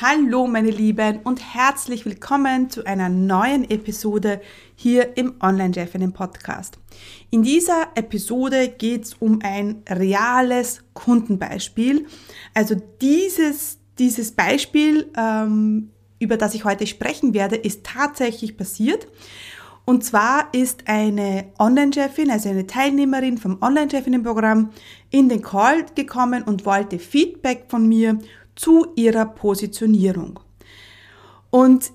Hallo 0.00 0.48
meine 0.48 0.72
Lieben 0.72 1.20
und 1.22 1.54
herzlich 1.54 2.04
willkommen 2.04 2.68
zu 2.68 2.84
einer 2.84 3.08
neuen 3.08 3.70
Episode 3.70 4.40
hier 4.74 5.16
im 5.16 5.34
Online-Chefinnen 5.40 6.12
Podcast. 6.12 6.80
In 7.30 7.44
dieser 7.44 7.86
Episode 7.94 8.70
geht 8.70 9.04
es 9.04 9.14
um 9.14 9.38
ein 9.44 9.84
reales 9.88 10.82
Kundenbeispiel. 10.94 12.06
Also 12.54 12.74
dieses, 13.00 13.78
dieses 14.00 14.32
Beispiel, 14.32 15.12
ähm, 15.16 15.90
über 16.18 16.38
das 16.38 16.54
ich 16.54 16.64
heute 16.64 16.88
sprechen 16.88 17.32
werde, 17.32 17.54
ist 17.54 17.84
tatsächlich 17.86 18.56
passiert. 18.56 19.06
Und 19.84 20.02
zwar 20.02 20.48
ist 20.52 20.88
eine 20.88 21.52
Online-Chefin, 21.60 22.32
also 22.32 22.48
eine 22.48 22.66
Teilnehmerin 22.66 23.38
vom 23.38 23.62
Online-Chefinnen-Programm, 23.62 24.70
in 25.10 25.28
den 25.28 25.42
Call 25.42 25.86
gekommen 25.94 26.42
und 26.42 26.66
wollte 26.66 26.98
Feedback 26.98 27.66
von 27.68 27.86
mir 27.86 28.18
zu 28.54 28.86
ihrer 28.96 29.26
Positionierung. 29.26 30.40
Und 31.50 31.92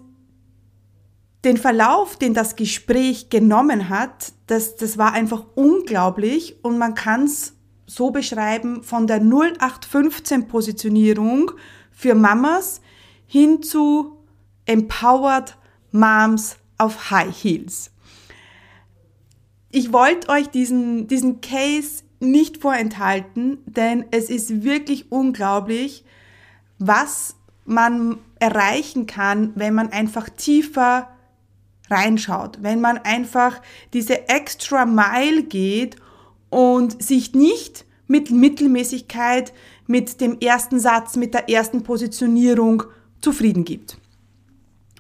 den 1.44 1.58
Verlauf, 1.58 2.18
den 2.18 2.34
das 2.34 2.56
Gespräch 2.56 3.30
genommen 3.30 3.90
hat, 3.90 4.34
das, 4.48 4.76
das 4.76 4.98
war 4.98 5.14
einfach 5.14 5.46
unglaublich 5.56 6.64
und 6.64 6.78
man 6.78 6.96
kann 6.96 7.24
es 7.24 7.54
so 7.86 8.12
beschreiben 8.12 8.84
von 8.84 9.08
der 9.08 9.22
0815 9.22 10.48
Positionierung 10.48 11.52
für 11.92 12.14
Mamas 12.14 12.82
hin 13.26 13.64
zu 13.64 14.18
Empowered 14.66 15.58
Moms 15.92 16.58
auf 16.78 17.10
High 17.10 17.36
Heels. 17.36 17.92
Ich 19.72 19.94
wollte 19.94 20.30
euch 20.30 20.50
diesen, 20.50 21.08
diesen 21.08 21.42
Case 21.42 22.04
nicht 22.20 22.58
vorenthalten, 22.58 23.60
denn 23.66 24.06
es 24.12 24.30
ist 24.30 24.64
wirklich 24.64 25.12
unglaublich, 25.12 26.04
was 26.80 27.36
man 27.66 28.18
erreichen 28.40 29.06
kann, 29.06 29.52
wenn 29.56 29.76
man 29.76 29.92
einfach 29.92 30.30
tiefer 30.30 31.10
reinschaut, 31.90 32.60
wenn 32.62 32.82
man 32.82 32.98
einfach 32.98 33.62
diese 33.94 34.30
extra 34.30 34.86
Mile 34.86 35.44
geht 35.44 35.98
und 36.50 37.02
sich 37.02 37.34
nicht 37.34 37.86
mit 38.08 38.32
Mittelmäßigkeit, 38.32 39.54
mit 39.86 40.22
dem 40.22 40.40
ersten 40.40 40.80
Satz, 40.80 41.16
mit 41.16 41.34
der 41.34 41.50
ersten 41.50 41.84
Positionierung 41.84 42.84
zufrieden 43.22 43.66
gibt. 43.66 43.98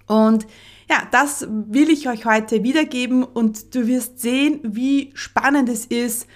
Und 0.07 0.47
ja, 0.89 1.03
das 1.11 1.47
will 1.49 1.89
ich 1.89 2.09
euch 2.09 2.25
heute 2.25 2.63
wiedergeben 2.63 3.23
und 3.23 3.75
du 3.75 3.85
wirst 3.87 4.19
sehen, 4.19 4.59
wie 4.63 5.11
spannend 5.13 5.69
es 5.69 5.85
ist, 5.85 6.27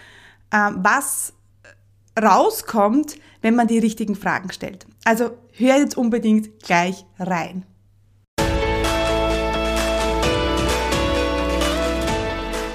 äh, 0.52 0.70
was 0.76 1.34
rauskommt, 2.22 3.16
wenn 3.42 3.56
man 3.56 3.68
die 3.68 3.80
richtigen 3.80 4.16
Fragen 4.16 4.52
stellt. 4.52 4.86
Also 5.04 5.32
hör 5.54 5.78
jetzt 5.78 5.98
unbedingt 5.98 6.60
gleich 6.64 7.06
rein. 7.20 7.66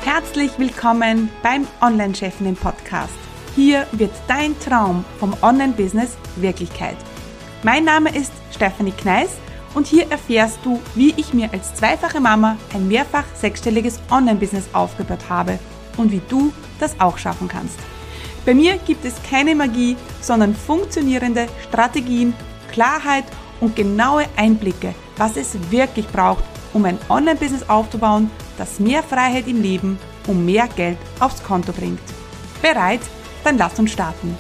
Herzlich 0.04 0.58
willkommen 0.58 1.30
beim 1.42 1.66
Online-Chefinnen 1.80 2.56
Podcast. 2.56 3.12
Hier 3.54 3.86
wird 3.92 4.10
dein 4.26 4.58
Traum 4.60 5.04
vom 5.18 5.34
Online-Business 5.42 6.16
Wirklichkeit. 6.36 6.96
Mein 7.62 7.84
Name 7.84 8.14
ist 8.14 8.32
Stephanie 8.52 8.92
Kneis 8.92 9.30
und 9.74 9.86
hier 9.86 10.10
erfährst 10.10 10.58
du, 10.64 10.80
wie 10.94 11.12
ich 11.16 11.34
mir 11.34 11.52
als 11.52 11.74
zweifache 11.74 12.20
Mama 12.20 12.56
ein 12.72 12.88
mehrfach 12.88 13.24
sechsstelliges 13.34 14.00
Online-Business 14.10 14.68
aufgebaut 14.72 15.28
habe 15.28 15.58
und 15.96 16.12
wie 16.12 16.22
du 16.28 16.52
das 16.80 16.98
auch 17.00 17.18
schaffen 17.18 17.48
kannst. 17.48 17.78
Bei 18.44 18.54
mir 18.54 18.78
gibt 18.78 19.04
es 19.04 19.14
keine 19.28 19.54
Magie, 19.54 19.96
sondern 20.20 20.54
funktionierende 20.54 21.46
Strategien, 21.68 22.34
Klarheit 22.72 23.24
und 23.60 23.76
genaue 23.76 24.24
Einblicke, 24.36 24.94
was 25.16 25.36
es 25.36 25.56
wirklich 25.70 26.06
braucht, 26.08 26.44
um 26.72 26.84
ein 26.84 26.98
Online-Business 27.08 27.68
aufzubauen, 27.68 28.30
das 28.56 28.80
mehr 28.80 29.02
Freiheit 29.02 29.46
im 29.48 29.62
Leben 29.62 29.98
und 30.26 30.44
mehr 30.44 30.68
Geld 30.68 30.98
aufs 31.20 31.42
Konto 31.42 31.72
bringt. 31.72 32.00
Bereit? 32.62 33.00
Dann 33.44 33.58
lass 33.58 33.78
uns 33.78 33.92
starten. 33.92 34.36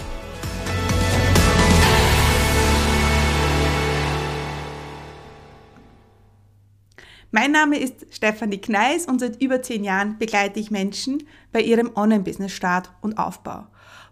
Mein 7.30 7.52
Name 7.52 7.78
ist 7.78 8.06
Stefanie 8.10 8.56
Kneis 8.56 9.04
und 9.04 9.18
seit 9.18 9.42
über 9.42 9.60
zehn 9.60 9.84
Jahren 9.84 10.16
begleite 10.18 10.58
ich 10.60 10.70
Menschen 10.70 11.24
bei 11.52 11.60
ihrem 11.60 11.90
Online-Business-Start 11.94 12.90
und 13.02 13.18
Aufbau. 13.18 13.66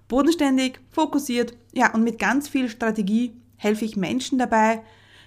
Bodenständig, 0.06 0.80
fokussiert, 0.90 1.56
ja, 1.72 1.94
und 1.94 2.04
mit 2.04 2.18
ganz 2.18 2.46
viel 2.46 2.68
Strategie 2.68 3.34
helfe 3.56 3.86
ich 3.86 3.96
Menschen 3.96 4.38
dabei, 4.38 4.82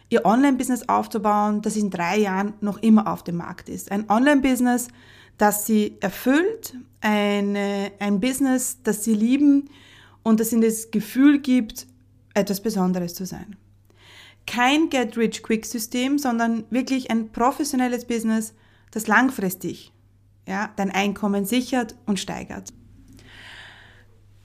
ihr 0.09 0.23
Online-Business 0.23 0.87
aufzubauen, 0.87 1.63
das 1.63 1.75
in 1.75 1.89
drei 1.89 2.19
Jahren 2.19 2.53
noch 2.61 2.77
immer 2.77 3.11
auf 3.11 3.23
dem 3.23 3.37
Markt 3.37 3.69
ist. 3.69 3.91
Ein 3.91 4.07
Online-Business, 4.07 4.89
das 5.39 5.65
sie 5.65 5.97
erfüllt, 5.99 6.75
eine, 7.01 7.91
ein 7.97 8.19
Business, 8.19 8.77
das 8.83 9.03
sie 9.03 9.15
lieben 9.15 9.67
und 10.21 10.39
das 10.39 10.53
ihnen 10.53 10.61
das 10.61 10.91
Gefühl 10.91 11.39
gibt, 11.39 11.87
etwas 12.35 12.61
Besonderes 12.61 13.15
zu 13.15 13.25
sein. 13.25 13.55
Kein 14.49 14.89
Get-Rich-Quick-System, 14.89 16.17
sondern 16.17 16.65
wirklich 16.71 17.11
ein 17.11 17.31
professionelles 17.31 18.05
Business, 18.05 18.55
das 18.89 19.05
langfristig 19.05 19.93
ja, 20.47 20.71
dein 20.75 20.89
Einkommen 20.89 21.45
sichert 21.45 21.95
und 22.07 22.19
steigert. 22.19 22.73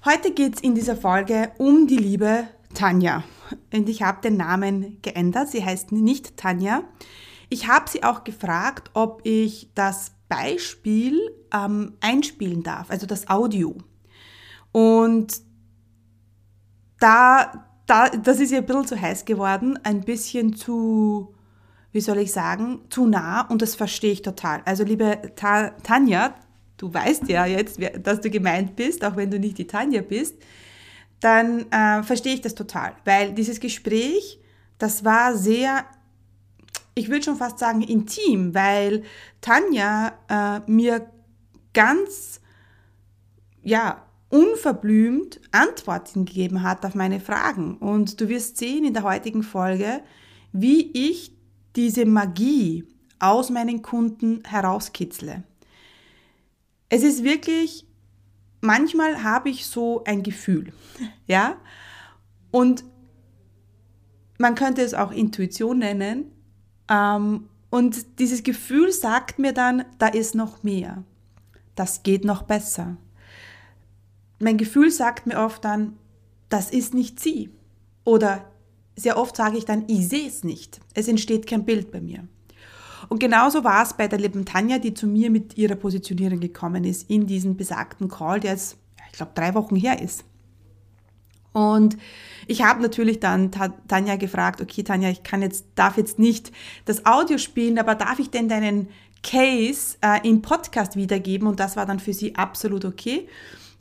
Heute 0.04 0.32
geht 0.32 0.56
es 0.56 0.60
in 0.60 0.74
dieser 0.74 0.96
Folge 0.96 1.52
um 1.56 1.86
die 1.86 1.96
liebe 1.96 2.46
Tanja. 2.74 3.24
Und 3.72 3.88
ich 3.88 4.02
habe 4.02 4.20
den 4.20 4.36
Namen 4.36 4.98
geändert. 5.00 5.48
Sie 5.48 5.64
heißt 5.64 5.92
nicht 5.92 6.36
Tanja. 6.36 6.82
Ich 7.48 7.68
habe 7.68 7.88
sie 7.88 8.04
auch 8.04 8.24
gefragt, 8.24 8.90
ob 8.92 9.22
ich 9.24 9.70
das 9.74 10.12
Beispiel 10.28 11.18
ähm, 11.50 11.94
einspielen 12.00 12.62
darf, 12.62 12.90
also 12.90 13.06
das 13.06 13.30
Audio. 13.30 13.76
Und 14.72 15.40
da, 16.98 17.66
da, 17.86 18.08
das 18.08 18.40
ist 18.40 18.52
ihr 18.52 18.58
ein 18.58 18.66
bisschen 18.66 18.86
zu 18.86 19.00
heiß 19.00 19.24
geworden, 19.24 19.78
ein 19.82 20.00
bisschen 20.00 20.54
zu, 20.54 21.34
wie 21.92 22.00
soll 22.00 22.18
ich 22.18 22.32
sagen, 22.32 22.80
zu 22.90 23.06
nah 23.06 23.42
und 23.42 23.62
das 23.62 23.74
verstehe 23.74 24.12
ich 24.12 24.22
total. 24.22 24.62
Also 24.64 24.84
liebe 24.84 25.32
Ta 25.36 25.70
Tanja, 25.82 26.34
du 26.76 26.92
weißt 26.92 27.28
ja 27.28 27.46
jetzt, 27.46 27.78
dass 28.02 28.20
du 28.20 28.30
gemeint 28.30 28.76
bist, 28.76 29.04
auch 29.04 29.16
wenn 29.16 29.30
du 29.30 29.38
nicht 29.38 29.58
die 29.58 29.66
Tanja 29.66 30.02
bist, 30.02 30.36
dann 31.20 31.70
äh, 31.70 32.02
verstehe 32.02 32.34
ich 32.34 32.40
das 32.40 32.54
total. 32.54 32.94
Weil 33.04 33.32
dieses 33.32 33.60
Gespräch, 33.60 34.40
das 34.78 35.04
war 35.04 35.36
sehr, 35.36 35.84
ich 36.94 37.08
würde 37.08 37.24
schon 37.24 37.36
fast 37.36 37.58
sagen, 37.58 37.82
intim, 37.82 38.54
weil 38.54 39.02
Tanja 39.40 40.12
äh, 40.28 40.70
mir 40.70 41.10
ganz, 41.72 42.40
ja, 43.62 44.03
unverblümt 44.34 45.40
Antworten 45.52 46.24
gegeben 46.24 46.64
hat 46.64 46.84
auf 46.84 46.96
meine 46.96 47.20
Fragen. 47.20 47.76
Und 47.76 48.20
du 48.20 48.28
wirst 48.28 48.56
sehen 48.56 48.84
in 48.84 48.92
der 48.92 49.04
heutigen 49.04 49.44
Folge, 49.44 50.02
wie 50.52 50.90
ich 50.92 51.32
diese 51.76 52.04
Magie 52.04 52.84
aus 53.20 53.48
meinen 53.50 53.80
Kunden 53.80 54.42
herauskitzle. 54.44 55.44
Es 56.88 57.04
ist 57.04 57.22
wirklich, 57.22 57.86
manchmal 58.60 59.22
habe 59.22 59.50
ich 59.50 59.66
so 59.66 60.02
ein 60.02 60.24
Gefühl, 60.24 60.72
ja, 61.28 61.56
und 62.50 62.84
man 64.38 64.56
könnte 64.56 64.82
es 64.82 64.94
auch 64.94 65.12
Intuition 65.12 65.78
nennen. 65.78 66.32
Ähm, 66.90 67.48
und 67.70 68.18
dieses 68.18 68.42
Gefühl 68.42 68.90
sagt 68.90 69.38
mir 69.38 69.52
dann, 69.52 69.84
da 69.98 70.08
ist 70.08 70.34
noch 70.34 70.64
mehr. 70.64 71.04
Das 71.76 72.02
geht 72.02 72.24
noch 72.24 72.42
besser. 72.42 72.96
Mein 74.44 74.58
Gefühl 74.58 74.90
sagt 74.90 75.26
mir 75.26 75.38
oft 75.38 75.64
dann, 75.64 75.96
das 76.50 76.70
ist 76.70 76.92
nicht 76.92 77.18
sie. 77.18 77.48
Oder 78.04 78.44
sehr 78.94 79.16
oft 79.16 79.34
sage 79.34 79.56
ich 79.56 79.64
dann, 79.64 79.84
ich 79.88 80.06
sehe 80.06 80.28
es 80.28 80.44
nicht. 80.44 80.80
Es 80.92 81.08
entsteht 81.08 81.46
kein 81.46 81.64
Bild 81.64 81.90
bei 81.90 82.02
mir. 82.02 82.28
Und 83.08 83.20
genauso 83.20 83.64
war 83.64 83.82
es 83.82 83.94
bei 83.94 84.06
der 84.06 84.18
lieben 84.18 84.44
Tanja, 84.44 84.78
die 84.78 84.92
zu 84.92 85.06
mir 85.06 85.30
mit 85.30 85.56
ihrer 85.56 85.76
Positionierung 85.76 86.40
gekommen 86.40 86.84
ist 86.84 87.08
in 87.08 87.26
diesen 87.26 87.56
besagten 87.56 88.08
Call, 88.08 88.40
der 88.40 88.50
jetzt, 88.50 88.76
ich 89.10 89.16
glaube, 89.16 89.32
drei 89.34 89.54
Wochen 89.54 89.76
her 89.76 90.02
ist. 90.02 90.26
Und 91.52 91.96
ich 92.46 92.62
habe 92.62 92.82
natürlich 92.82 93.20
dann 93.20 93.50
Tanja 93.50 94.16
gefragt, 94.16 94.60
okay 94.60 94.82
Tanja, 94.82 95.08
ich 95.08 95.22
kann 95.22 95.40
jetzt, 95.40 95.64
darf 95.74 95.96
jetzt 95.96 96.18
nicht 96.18 96.52
das 96.84 97.06
Audio 97.06 97.38
spielen, 97.38 97.78
aber 97.78 97.94
darf 97.94 98.18
ich 98.18 98.28
denn 98.28 98.50
deinen 98.50 98.88
Case 99.22 99.96
äh, 100.02 100.28
im 100.28 100.42
Podcast 100.42 100.96
wiedergeben? 100.96 101.48
Und 101.48 101.60
das 101.60 101.76
war 101.76 101.86
dann 101.86 101.98
für 101.98 102.12
sie 102.12 102.36
absolut 102.36 102.84
okay. 102.84 103.26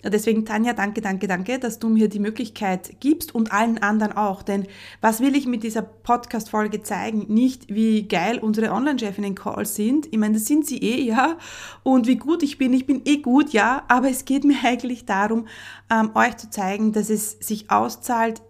Deswegen, 0.04 0.46
Tanja, 0.46 0.74
danke, 0.74 1.00
danke, 1.00 1.28
danke, 1.28 1.60
dass 1.60 1.80
du 1.80 1.88
mir 1.88 2.10
die 2.10 2.20
Möglichkeit 2.20 3.00
gibst 3.00 3.34
und 3.34 3.54
allen 3.54 3.78
anderen 3.78 4.14
auch. 4.14 4.44
Denn 4.44 4.68
was 5.00 5.22
will 5.22 5.36
ich 5.36 5.46
mit 5.46 5.64
dieser 5.64 5.82
Podcast-Folge 5.82 6.84
zeigen? 6.84 7.34
Nicht, 7.34 7.74
wie 7.74 8.08
geil 8.08 8.40
unsere 8.40 8.72
Online-Chefinnen-Calls 8.72 9.76
sind. 9.76 10.08
Ich 10.12 10.18
meine, 10.18 10.34
das 10.34 10.46
sind 10.46 10.68
sie 10.68 10.80
eh, 10.80 11.02
ja. 11.04 11.38
Und 11.84 12.08
wie 12.08 12.18
gut 12.18 12.44
ich 12.44 12.58
bin. 12.58 12.74
Ich 12.74 12.86
bin 12.86 13.02
eh 13.06 13.18
gut, 13.18 13.52
ja. 13.54 13.84
Aber 13.88 14.10
es 14.10 14.26
geht 14.26 14.44
mir 14.44 14.58
eigentlich 14.64 15.06
darum, 15.06 15.48
ähm, 15.90 16.12
euch 16.16 16.36
zu 16.36 16.50
zeigen, 16.50 16.92
dass 16.92 17.10
es 17.10 17.38
sich 17.40 17.72
auszahlt, 17.72 18.42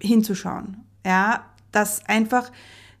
hinzuschauen. 0.00 0.84
Ja, 1.04 1.46
dass 1.72 2.04
einfach 2.06 2.52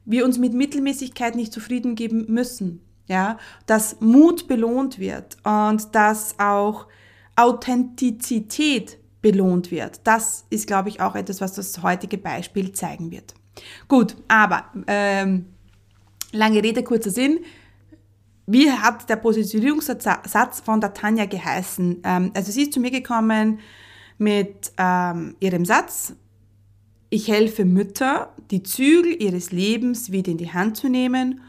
wir 0.06 0.24
uns 0.24 0.38
mit 0.38 0.54
Mittelmäßigkeit 0.54 1.36
nicht 1.36 1.52
zufrieden 1.52 1.94
geben 1.94 2.26
müssen. 2.28 2.80
Ja, 3.08 3.38
dass 3.66 4.00
Mut 4.00 4.48
belohnt 4.48 4.98
wird 4.98 5.36
und 5.44 5.94
dass 5.94 6.38
auch 6.38 6.86
Authentizität 7.38 8.98
belohnt 9.22 9.70
wird. 9.70 10.00
Das 10.04 10.44
ist, 10.50 10.66
glaube 10.66 10.88
ich, 10.88 11.00
auch 11.00 11.14
etwas, 11.14 11.40
was 11.40 11.54
das 11.54 11.82
heutige 11.82 12.18
Beispiel 12.18 12.72
zeigen 12.72 13.10
wird. 13.10 13.34
Gut, 13.86 14.16
aber 14.28 14.64
ähm, 14.86 15.46
lange 16.32 16.62
Rede, 16.62 16.82
kurzer 16.82 17.10
Sinn. 17.10 17.40
Wie 18.46 18.70
hat 18.70 19.08
der 19.08 19.16
Positionierungssatz 19.16 20.60
von 20.64 20.80
der 20.80 20.94
Tanja 20.94 21.26
geheißen? 21.26 22.00
Ähm, 22.02 22.30
also 22.34 22.50
sie 22.50 22.62
ist 22.62 22.72
zu 22.72 22.80
mir 22.80 22.90
gekommen 22.90 23.60
mit 24.18 24.72
ähm, 24.76 25.36
ihrem 25.38 25.64
Satz, 25.64 26.14
ich 27.10 27.28
helfe 27.28 27.64
Mütter, 27.64 28.34
die 28.50 28.62
Zügel 28.62 29.22
ihres 29.22 29.52
Lebens 29.52 30.12
wieder 30.12 30.30
in 30.30 30.38
die 30.38 30.52
Hand 30.52 30.76
zu 30.76 30.88
nehmen 30.88 31.40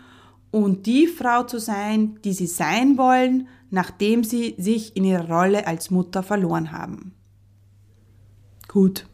und 0.51 0.85
die 0.85 1.07
Frau 1.07 1.44
zu 1.44 1.59
sein, 1.59 2.19
die 2.24 2.33
sie 2.33 2.47
sein 2.47 2.97
wollen, 2.97 3.47
nachdem 3.69 4.24
sie 4.24 4.56
sich 4.57 4.95
in 4.95 5.04
ihrer 5.04 5.30
Rolle 5.30 5.68
als 5.68 5.92
Mutter 5.92 6.24
verloren 6.24 6.71
haben. 6.71 7.13
Gut. 8.68 9.06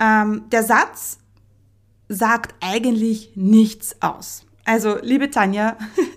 Ähm, 0.00 0.44
der 0.50 0.62
Satz 0.62 1.18
sagt 2.08 2.54
eigentlich 2.60 3.32
nichts 3.34 4.00
aus. 4.00 4.46
Also, 4.64 4.98
liebe 5.02 5.30
Tanja, 5.30 5.76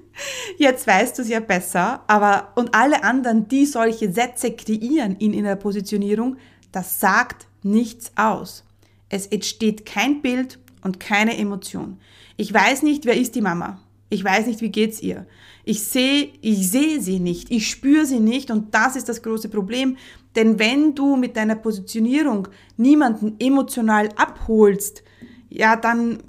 jetzt 0.57 0.88
weißt 0.88 1.18
du 1.18 1.21
es 1.21 1.30
ja 1.30 1.39
besser, 1.39 2.04
aber 2.07 2.54
und 2.56 2.74
alle 2.74 3.04
anderen, 3.04 3.48
die 3.48 3.65
solche 3.65 4.12
Sätze 4.12 4.51
kreieren 4.51 5.18
in 5.18 5.33
ihrer 5.33 5.56
Positionierung, 5.56 6.38
das 6.71 7.00
sagt 7.00 7.48
nichts 7.63 8.12
aus. 8.15 8.63
Es 9.09 9.27
entsteht 9.27 9.86
kein 9.86 10.21
Bild 10.21 10.59
und 10.81 11.00
keine 11.00 11.38
Emotion. 11.38 12.00
Ich 12.38 12.54
weiß 12.54 12.83
nicht, 12.83 13.06
wer 13.06 13.18
ist 13.18 13.36
die 13.36 13.42
Mama. 13.42 13.81
Ich 14.09 14.24
weiß 14.24 14.48
nicht, 14.48 14.62
wie 14.62 14.69
geht's 14.69 15.01
ihr. 15.01 15.25
Ich 15.65 15.83
sehe, 15.83 16.30
ich 16.42 16.69
sehe 16.69 17.01
sie 17.01 17.19
nicht, 17.19 17.51
ich 17.51 17.69
spüre 17.69 18.06
sie 18.06 18.21
nicht 18.21 18.51
und 18.51 18.74
das 18.74 18.95
ist 18.95 19.09
das 19.09 19.21
große 19.21 19.50
Problem. 19.50 19.98
Denn 20.36 20.59
wenn 20.59 20.95
du 20.95 21.15
mit 21.18 21.36
deiner 21.36 21.56
Positionierung 21.56 22.48
niemanden 22.77 23.36
emotional 23.39 24.09
abholst, 24.15 25.04
ja, 25.50 25.75
dann, 25.75 26.19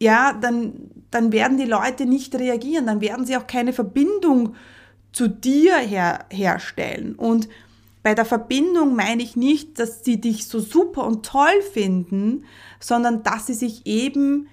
ja, 0.00 0.32
dann, 0.32 0.90
dann 1.10 1.32
werden 1.32 1.58
die 1.58 1.64
Leute 1.64 2.06
nicht 2.06 2.34
reagieren, 2.34 2.86
dann 2.86 3.00
werden 3.00 3.24
sie 3.24 3.36
auch 3.36 3.46
keine 3.46 3.72
Verbindung 3.72 4.54
zu 5.12 5.28
dir 5.28 5.76
her, 5.76 6.26
herstellen. 6.30 7.14
Und 7.14 7.48
bei 8.02 8.14
der 8.14 8.24
Verbindung 8.24 8.96
meine 8.96 9.22
ich 9.22 9.36
nicht, 9.36 9.78
dass 9.78 10.04
sie 10.04 10.20
dich 10.20 10.46
so 10.46 10.60
super 10.60 11.06
und 11.06 11.26
toll 11.26 11.62
finden, 11.72 12.44
sondern 12.80 13.22
dass 13.22 13.46
sie 13.46 13.54
sich 13.54 13.86
eben 13.86 14.48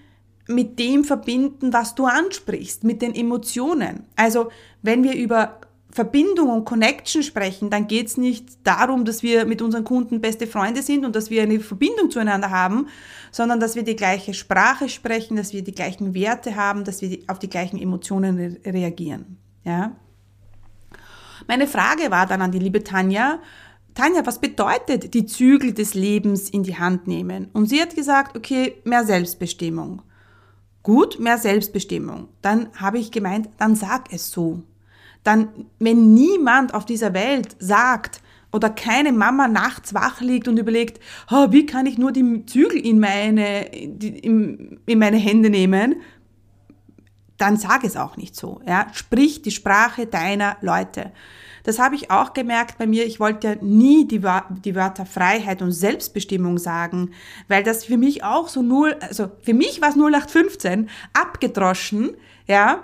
mit 0.47 0.79
dem 0.79 1.03
verbinden, 1.03 1.73
was 1.73 1.95
du 1.95 2.05
ansprichst, 2.05 2.83
mit 2.83 3.01
den 3.01 3.15
Emotionen. 3.15 4.05
Also 4.15 4.49
wenn 4.81 5.03
wir 5.03 5.15
über 5.15 5.59
Verbindung 5.95 6.49
und 6.49 6.65
Connection 6.65 7.23
sprechen, 7.23 7.69
dann 7.69 7.87
geht 7.87 8.07
es 8.07 8.17
nicht 8.17 8.49
darum, 8.65 9.05
dass 9.05 9.23
wir 9.23 9.45
mit 9.45 9.61
unseren 9.61 9.85
Kunden 9.85 10.19
beste 10.19 10.45
Freunde 10.45 10.81
sind 10.81 11.05
und 11.05 11.15
dass 11.15 11.29
wir 11.29 11.41
eine 11.41 11.61
Verbindung 11.61 12.11
zueinander 12.11 12.49
haben, 12.49 12.89
sondern 13.31 13.61
dass 13.61 13.75
wir 13.75 13.83
die 13.83 13.95
gleiche 13.95 14.33
Sprache 14.33 14.89
sprechen, 14.89 15.37
dass 15.37 15.53
wir 15.53 15.63
die 15.63 15.71
gleichen 15.71 16.13
Werte 16.13 16.57
haben, 16.57 16.83
dass 16.83 17.01
wir 17.01 17.19
auf 17.27 17.39
die 17.39 17.49
gleichen 17.49 17.79
Emotionen 17.79 18.37
re 18.37 18.73
reagieren. 18.73 19.37
Ja? 19.63 19.95
Meine 21.47 21.65
Frage 21.65 22.11
war 22.11 22.25
dann 22.25 22.41
an 22.41 22.51
die 22.51 22.59
liebe 22.59 22.83
Tanja, 22.83 23.39
Tanja, 23.93 24.25
was 24.25 24.39
bedeutet 24.39 25.13
die 25.13 25.25
Zügel 25.25 25.73
des 25.73 25.93
Lebens 25.93 26.49
in 26.49 26.63
die 26.63 26.77
Hand 26.77 27.07
nehmen? 27.07 27.47
Und 27.53 27.69
sie 27.69 27.81
hat 27.81 27.95
gesagt, 27.95 28.35
okay, 28.35 28.81
mehr 28.83 29.05
Selbstbestimmung. 29.05 30.01
Gut, 30.85 31.19
mehr 31.19 31.39
Selbstbestimmung. 31.39 32.27
Dann 32.43 32.67
habe 32.75 32.99
ich 32.99 33.11
gemeint, 33.11 33.49
dann 33.57 33.73
sag 33.75 34.13
es 34.13 34.29
so. 34.29 34.61
Dann, 35.23 35.47
wenn 35.79 36.13
niemand 36.13 36.75
auf 36.75 36.85
dieser 36.85 37.15
Welt 37.15 37.55
sagt, 37.57 38.21
oder 38.53 38.69
keine 38.69 39.11
Mama 39.11 39.47
nachts 39.47 39.95
wach 39.95 40.21
liegt 40.21 40.47
und 40.47 40.59
überlegt, 40.59 40.99
oh, 41.31 41.47
wie 41.49 41.65
kann 41.65 41.87
ich 41.87 41.97
nur 41.97 42.11
die 42.11 42.45
Zügel 42.45 42.77
in 42.77 42.99
meine, 42.99 43.65
in, 43.65 44.79
in 44.85 44.99
meine 44.99 45.17
Hände 45.17 45.49
nehmen, 45.49 45.95
dann 47.37 47.57
sag 47.57 47.83
es 47.83 47.97
auch 47.97 48.17
nicht 48.17 48.35
so. 48.35 48.61
Ja? 48.65 48.87
Sprich 48.93 49.41
die 49.41 49.51
Sprache 49.51 50.07
deiner 50.07 50.57
Leute. 50.61 51.11
Das 51.63 51.79
habe 51.79 51.95
ich 51.95 52.11
auch 52.11 52.33
gemerkt 52.33 52.77
bei 52.77 52.85
mir. 52.85 53.05
Ich 53.05 53.19
wollte 53.19 53.47
ja 53.47 53.55
nie 53.59 54.07
die, 54.07 54.21
die 54.63 54.75
Wörter 54.75 55.05
Freiheit 55.05 55.61
und 55.61 55.71
Selbstbestimmung 55.71 56.59
sagen, 56.59 57.11
weil 57.47 57.63
das 57.63 57.85
für 57.85 57.97
mich 57.97 58.23
auch 58.23 58.47
so 58.47 58.61
null, 58.61 58.95
also 59.01 59.31
für 59.41 59.55
mich 59.55 59.81
war 59.81 59.89
es 59.89 59.95
0815 59.95 60.89
abgedroschen, 61.13 62.15
ja, 62.47 62.83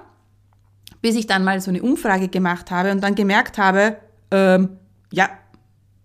bis 1.01 1.15
ich 1.15 1.27
dann 1.27 1.43
mal 1.43 1.61
so 1.61 1.69
eine 1.69 1.83
Umfrage 1.83 2.27
gemacht 2.27 2.71
habe 2.71 2.91
und 2.91 3.03
dann 3.03 3.15
gemerkt 3.15 3.59
habe, 3.59 3.97
ähm, 4.31 4.77
ja, 5.11 5.29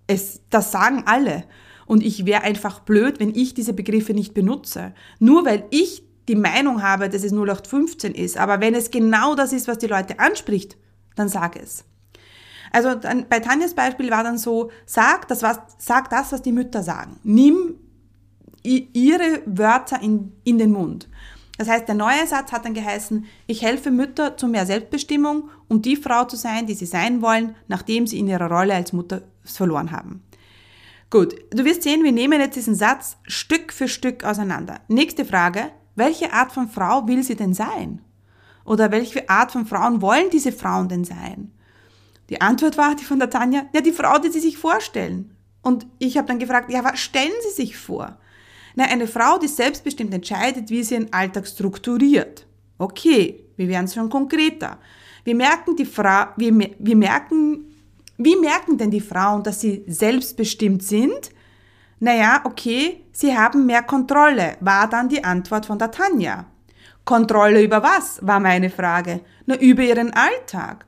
es, 0.07 0.43
das 0.51 0.71
sagen 0.71 1.05
alle. 1.07 1.45
Und 1.87 2.03
ich 2.03 2.27
wäre 2.27 2.43
einfach 2.43 2.81
blöd, 2.81 3.21
wenn 3.21 3.35
ich 3.35 3.55
diese 3.55 3.73
Begriffe 3.73 4.13
nicht 4.13 4.35
benutze. 4.35 4.93
Nur 5.19 5.47
weil 5.47 5.65
ich 5.71 6.03
die 6.29 6.37
Meinung 6.37 6.83
habe, 6.83 7.09
dass 7.09 7.23
es 7.23 7.33
0815 7.33 8.15
ist. 8.15 8.37
Aber 8.37 8.61
wenn 8.61 8.75
es 8.75 8.91
genau 8.91 9.35
das 9.35 9.53
ist, 9.53 9.69
was 9.69 9.79
die 9.79 9.87
Leute 9.87 10.19
anspricht, 10.19 10.77
dann 11.15 11.29
sag 11.29 11.57
es. 11.57 11.85
Also 12.73 12.95
dann, 12.95 13.29
bei 13.29 13.41
Tanjas 13.41 13.75
Beispiel 13.75 14.11
war 14.11 14.25
dann 14.25 14.39
so, 14.39 14.71
sag 14.87 15.29
das, 15.29 15.43
was, 15.43 15.59
sag 15.79 16.11
das, 16.11 16.33
was 16.33 16.43
die 16.43 16.53
Mütter 16.53 16.83
sagen. 16.83 17.19
Nimm 17.23 17.77
ihre 18.63 19.43
Wörter 19.47 20.03
in, 20.03 20.33
in 20.43 20.59
den 20.59 20.73
Mund. 20.73 21.09
Das 21.57 21.69
heißt, 21.69 21.89
der 21.89 21.95
neue 21.95 22.27
Satz 22.27 22.53
hat 22.53 22.65
dann 22.65 22.75
geheißen, 22.75 23.25
ich 23.47 23.63
helfe 23.63 23.91
Mütter 23.91 24.37
zu 24.37 24.49
mehr 24.49 24.67
Selbstbestimmung, 24.67 25.49
um 25.69 25.81
die 25.81 25.97
Frau 25.97 26.25
zu 26.25 26.37
sein, 26.37 26.67
die 26.67 26.75
sie 26.75 26.87
sein 26.87 27.23
wollen, 27.23 27.55
nachdem 27.69 28.07
sie 28.07 28.19
in 28.19 28.29
ihrer 28.29 28.51
Rolle 28.51 28.75
als 28.75 28.93
Mutter 28.93 29.23
verloren 29.43 29.93
haben. 29.93 30.23
Gut, 31.09 31.35
du 31.51 31.65
wirst 31.65 31.85
sehen, 31.85 32.03
wir 32.03 32.13
nehmen 32.13 32.41
jetzt 32.41 32.57
diesen 32.57 32.75
Satz 32.75 33.17
Stück 33.27 33.73
für 33.73 33.89
Stück 33.89 34.25
auseinander. 34.25 34.81
Nächste 34.89 35.25
Frage, 35.25 35.71
welche 35.97 36.33
Art 36.33 36.53
von 36.53 36.69
Frau 36.69 37.09
will 37.09 37.23
sie 37.23 37.37
denn 37.37 37.55
sein? 37.55 38.01
Oder 38.65 38.91
welche 38.91 39.29
Art 39.29 39.53
von 39.53 39.67
Frauen 39.67 40.01
wollen 40.03 40.31
diese 40.31 40.53
Frauen 40.53 40.89
denn 40.89 41.05
sein? 41.05 41.53
Die 42.29 42.41
Antwort 42.41 42.77
war 42.77 42.95
die 42.95 43.05
von 43.05 43.19
der 43.19 43.31
Tanja, 43.31 43.67
ja, 43.73 43.81
die 43.81 43.93
Frau, 43.93 44.19
die 44.19 44.31
sie 44.31 44.41
sich 44.41 44.59
vorstellen. 44.59 45.37
Und 45.63 45.87
ich 45.99 46.17
habe 46.17 46.29
dann 46.29 46.39
gefragt, 46.39 46.71
ja, 46.71 46.85
was 46.85 47.01
stellen 47.01 47.33
Sie 47.43 47.63
sich 47.63 47.77
vor? 47.77 48.19
Na, 48.77 48.85
eine 48.85 49.07
Frau, 49.07 49.39
die 49.39 49.49
selbstbestimmt 49.49 50.13
entscheidet, 50.13 50.71
wie 50.71 50.85
sie 50.85 50.95
ihren 50.95 51.13
Alltag 51.13 51.47
strukturiert. 51.47 52.47
Okay, 52.79 53.45
wir 53.57 53.69
werden 53.69 53.89
schon 53.89 54.11
konkreter. 54.11 54.79
Wir 55.25 55.35
merken 55.35 55.75
die 55.75 55.87
Frau, 55.87 56.27
wir, 56.37 56.53
wir 56.79 56.97
merken, 56.97 57.75
wie 58.19 58.37
merken 58.37 58.79
denn 58.79 58.91
die 58.91 59.01
Frauen, 59.01 59.43
dass 59.43 59.61
sie 59.61 59.83
selbstbestimmt 59.87 60.83
sind? 60.83 61.31
Naja, 61.99 62.43
okay, 62.45 63.05
sie 63.13 63.37
haben 63.37 63.67
mehr 63.67 63.83
Kontrolle, 63.83 64.57
war 64.61 64.89
dann 64.89 65.09
die 65.09 65.25
Antwort 65.25 65.67
von 65.67 65.79
der 65.79 65.91
Tanja. 65.91 66.47
Kontrolle 67.05 67.63
über 67.63 67.83
was, 67.83 68.19
war 68.27 68.41
meine 68.41 68.69
Frage. 68.69 69.21
Na, 69.47 69.57
über 69.57 69.83
ihren 69.83 70.13
Alltag. 70.13 70.85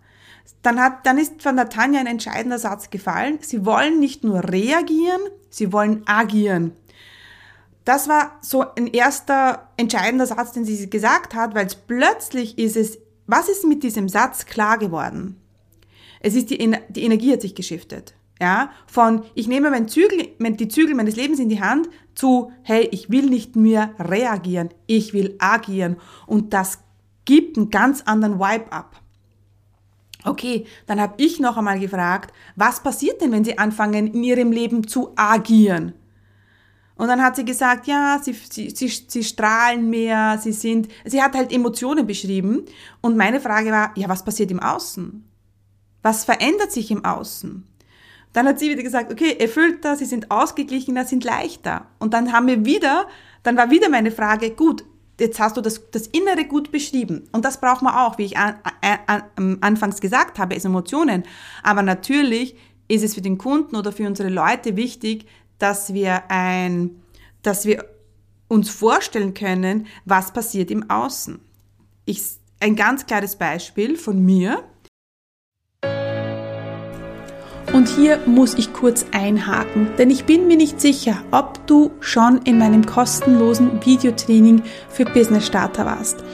Dann, 0.63 0.81
hat, 0.81 1.07
dann 1.07 1.17
ist 1.17 1.43
von 1.43 1.57
der 1.57 1.69
Tanja 1.69 2.01
ein 2.01 2.07
entscheidender 2.07 2.59
Satz 2.59 2.91
gefallen. 2.91 3.39
Sie 3.41 3.65
wollen 3.65 4.01
nicht 4.01 4.25
nur 4.25 4.43
reagieren, 4.45 5.21
sie 5.49 5.73
wollen 5.73 6.03
agieren. 6.07 6.73
Das 7.85 8.09
war 8.09 8.37
so 8.43 8.67
ein 8.75 8.89
erster 8.89 9.69
entscheidender 9.79 10.27
Satz, 10.27 10.53
den 10.53 10.65
sie 10.65 10.91
gesagt 10.91 11.35
hat, 11.35 11.55
weil 11.55 11.69
plötzlich 11.87 12.59
ist 12.59 12.77
es, 12.77 12.99
was 13.27 13.49
ist 13.49 13.65
mit 13.65 13.83
diesem 13.83 14.11
Satz 14.11 14.45
klar 14.45 14.77
geworden? 14.77 15.41
Es 16.21 16.35
ist 16.35 16.51
die, 16.51 16.77
die 16.89 17.05
Energie 17.05 17.33
hat 17.33 17.41
sich 17.41 17.55
geschiftet. 17.55 18.15
Ja, 18.41 18.71
von 18.87 19.23
ich 19.35 19.49
nehme 19.49 19.71
mein 19.71 19.89
Zügel, 19.89 20.29
die 20.39 20.69
Zügel 20.69 20.95
meines 20.95 21.17
Lebens 21.17 21.41
in 21.41 21.49
die 21.49 21.61
Hand 21.61 21.89
zu, 22.15 22.53
hey, 22.63 22.89
ich 22.93 23.11
will 23.11 23.27
nicht 23.27 23.57
mehr 23.57 23.95
reagieren, 23.99 24.71
ich 24.87 25.13
will 25.13 25.35
agieren. 25.39 25.97
Und 26.27 26.53
das 26.53 26.79
gibt 27.25 27.57
einen 27.57 27.71
ganz 27.71 28.03
anderen 28.03 28.39
Vibe 28.39 28.73
ab. 28.73 29.01
Okay, 30.25 30.67
dann 30.87 31.01
habe 31.01 31.15
ich 31.19 31.41
noch 31.41 31.57
einmal 31.57 31.79
gefragt, 31.79 32.33
was 32.57 32.83
passiert 32.83 33.21
denn, 33.21 33.33
wenn 33.33 33.45
Sie 33.45 33.59
anfangen, 33.59 34.09
in 34.09 34.23
Ihrem 34.23 34.53
Leben 34.53 34.87
zu 34.87 35.13
agieren? 35.17 35.95
Und 36.99 37.07
dann 37.07 37.23
hat 37.23 37.37
sie 37.37 37.45
gesagt, 37.45 37.87
ja, 37.87 38.21
sie, 38.21 38.33
sie, 38.33 38.71
sie, 38.71 38.89
sie 38.89 39.23
strahlen 39.23 39.89
mehr, 39.89 40.37
sie 40.43 40.53
sind, 40.53 40.89
sie 41.05 41.23
hat 41.23 41.37
halt 41.37 41.53
Emotionen 41.53 42.09
beschrieben. 42.09 42.65
Und 43.01 43.17
meine 43.17 43.41
Frage 43.41 43.71
war, 43.71 43.93
ja, 43.95 44.09
was 44.09 44.25
passiert 44.25 44.51
im 44.51 44.59
Außen? 44.59 45.25
Was 46.03 46.25
verändert 46.25 46.73
sich 46.73 46.91
im 46.91 47.05
Außen? 47.05 47.65
Dann 48.33 48.47
hat 48.47 48.59
sie 48.59 48.71
wieder 48.71 48.83
gesagt, 48.83 49.13
okay, 49.13 49.37
erfüllter, 49.39 49.97
sie 49.97 50.05
sind 50.05 50.31
ausgeglichener, 50.31 51.05
sind 51.05 51.25
leichter. 51.25 51.87
Und 51.99 52.15
dann 52.15 52.33
haben 52.33 52.47
wir 52.47 52.65
wieder, 52.65 53.07
dann 53.43 53.57
war 53.57 53.71
wieder 53.71 53.89
meine 53.89 54.11
Frage, 54.11 54.51
gut, 54.51 54.85
jetzt 55.19 55.41
hast 55.41 55.57
du 55.57 55.61
das, 55.61 55.91
das 55.91 56.07
Innere 56.09 56.45
gut 56.45 56.71
beschrieben. 56.71 57.29
Und 57.33 57.45
das 57.45 57.61
braucht 57.61 57.83
man 57.83 57.95
auch, 57.95 58.19
wie 58.19 58.25
ich 58.25 58.37
an, 58.37 58.55
an, 59.07 59.23
an, 59.37 59.59
anfangs 59.61 60.01
gesagt 60.01 60.39
habe, 60.39 60.55
ist 60.55 60.65
Emotionen. 60.65 61.25
Aber 61.63 61.83
natürlich 61.83 62.57
ist 62.87 63.03
es 63.03 63.15
für 63.15 63.21
den 63.21 63.39
Kunden 63.39 63.77
oder 63.77 63.93
für 63.93 64.07
unsere 64.07 64.29
Leute 64.29 64.77
wichtig, 64.77 65.27
dass 65.59 65.93
wir 65.93 66.31
ein, 66.31 67.03
dass 67.43 67.67
wir 67.67 67.85
uns 68.49 68.71
vorstellen 68.71 69.35
können, 69.35 69.87
was 70.05 70.33
passiert 70.33 70.71
im 70.71 70.89
Außen. 70.89 71.41
Ich, 72.07 72.23
ein 72.61 72.77
ganz 72.77 73.07
klares 73.07 73.37
Beispiel 73.37 73.97
von 73.97 74.25
mir. 74.25 74.65
Und 77.73 77.89
hier 77.89 78.19
muss 78.27 78.55
ich 78.55 78.73
kurz 78.73 79.05
einhaken, 79.13 79.89
denn 79.99 80.11
ich 80.11 80.25
bin 80.25 80.47
mir 80.47 80.57
nicht 80.57 80.81
sicher, 80.81 81.19
ob 81.31 81.67
du 81.67 81.91
schon 82.01 82.41
in 82.45 82.59
meinem 82.59 82.87
kostenlosen 82.87 83.85
Videotraining 83.85 84.63
für 84.89 85.05
Business 85.05 85.47
Starter 85.47 85.85
warst. 85.85 86.25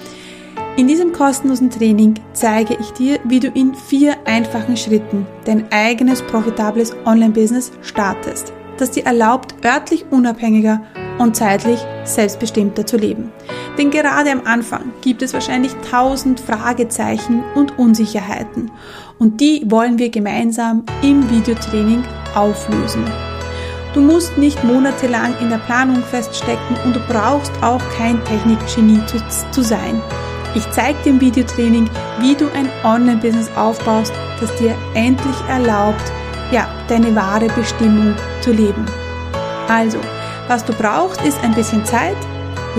In 0.77 0.89
diesem 0.89 1.13
kostenlosen 1.13 1.71
Training 1.71 2.15
zeige 2.33 2.77
ich 2.81 2.91
dir, 2.93 3.21
wie 3.25 3.41
du 3.41 3.49
in 3.49 3.75
vier 3.75 4.17
einfachen 4.25 4.77
Schritten 4.77 5.27
dein 5.45 5.71
eigenes 5.71 6.23
profitables 6.23 6.95
Online-Business 7.05 7.73
startest, 7.83 8.53
das 8.77 8.91
dir 8.91 9.05
erlaubt, 9.05 9.55
örtlich 9.65 10.05
unabhängiger 10.11 10.83
und 11.19 11.37
zeitlich 11.37 11.79
selbstbestimmter 12.05 12.87
zu 12.87 12.97
leben. 12.97 13.33
Denn 13.79 13.91
gerade 13.91 14.31
am 14.31 14.43
Anfang 14.45 14.93
gibt 15.01 15.23
es 15.23 15.33
wahrscheinlich 15.33 15.73
tausend 15.91 16.41
Fragezeichen 16.41 17.45
und 17.55 17.79
Unsicherheiten 17.79 18.71
und 19.19 19.41
die 19.41 19.63
wollen 19.67 19.99
wir 19.99 20.11
gemeinsam 20.11 20.85
im 21.03 21.29
Videotraining 21.31 22.03
auflösen. 22.35 23.05
Du 23.95 24.01
musst 24.01 24.37
nicht 24.37 24.63
monatelang 24.65 25.35
in 25.41 25.51
der 25.51 25.59
Planung 25.59 26.03
feststecken 26.03 26.77
und 26.85 26.97
du 26.97 27.01
brauchst 27.09 27.53
auch 27.63 27.81
kein 27.97 28.23
Technikgenie 28.25 29.01
zu, 29.07 29.19
zu 29.53 29.63
sein. 29.63 30.03
Ich 30.55 30.69
zeige 30.71 30.99
dir 31.05 31.11
im 31.11 31.21
Videotraining, 31.21 31.89
wie 32.19 32.35
du 32.35 32.47
ein 32.53 32.69
Online-Business 32.85 33.51
aufbaust, 33.57 34.13
das 34.41 34.55
dir 34.57 34.75
endlich 34.95 35.37
erlaubt, 35.49 36.13
ja, 36.51 36.69
deine 36.89 37.15
wahre 37.15 37.47
Bestimmung 37.49 38.15
zu 38.41 38.53
leben. 38.53 38.85
Also, 39.69 39.99
was 40.49 40.65
du 40.65 40.73
brauchst, 40.73 41.23
ist 41.23 41.43
ein 41.43 41.55
bisschen 41.55 41.85
Zeit, 41.85 42.17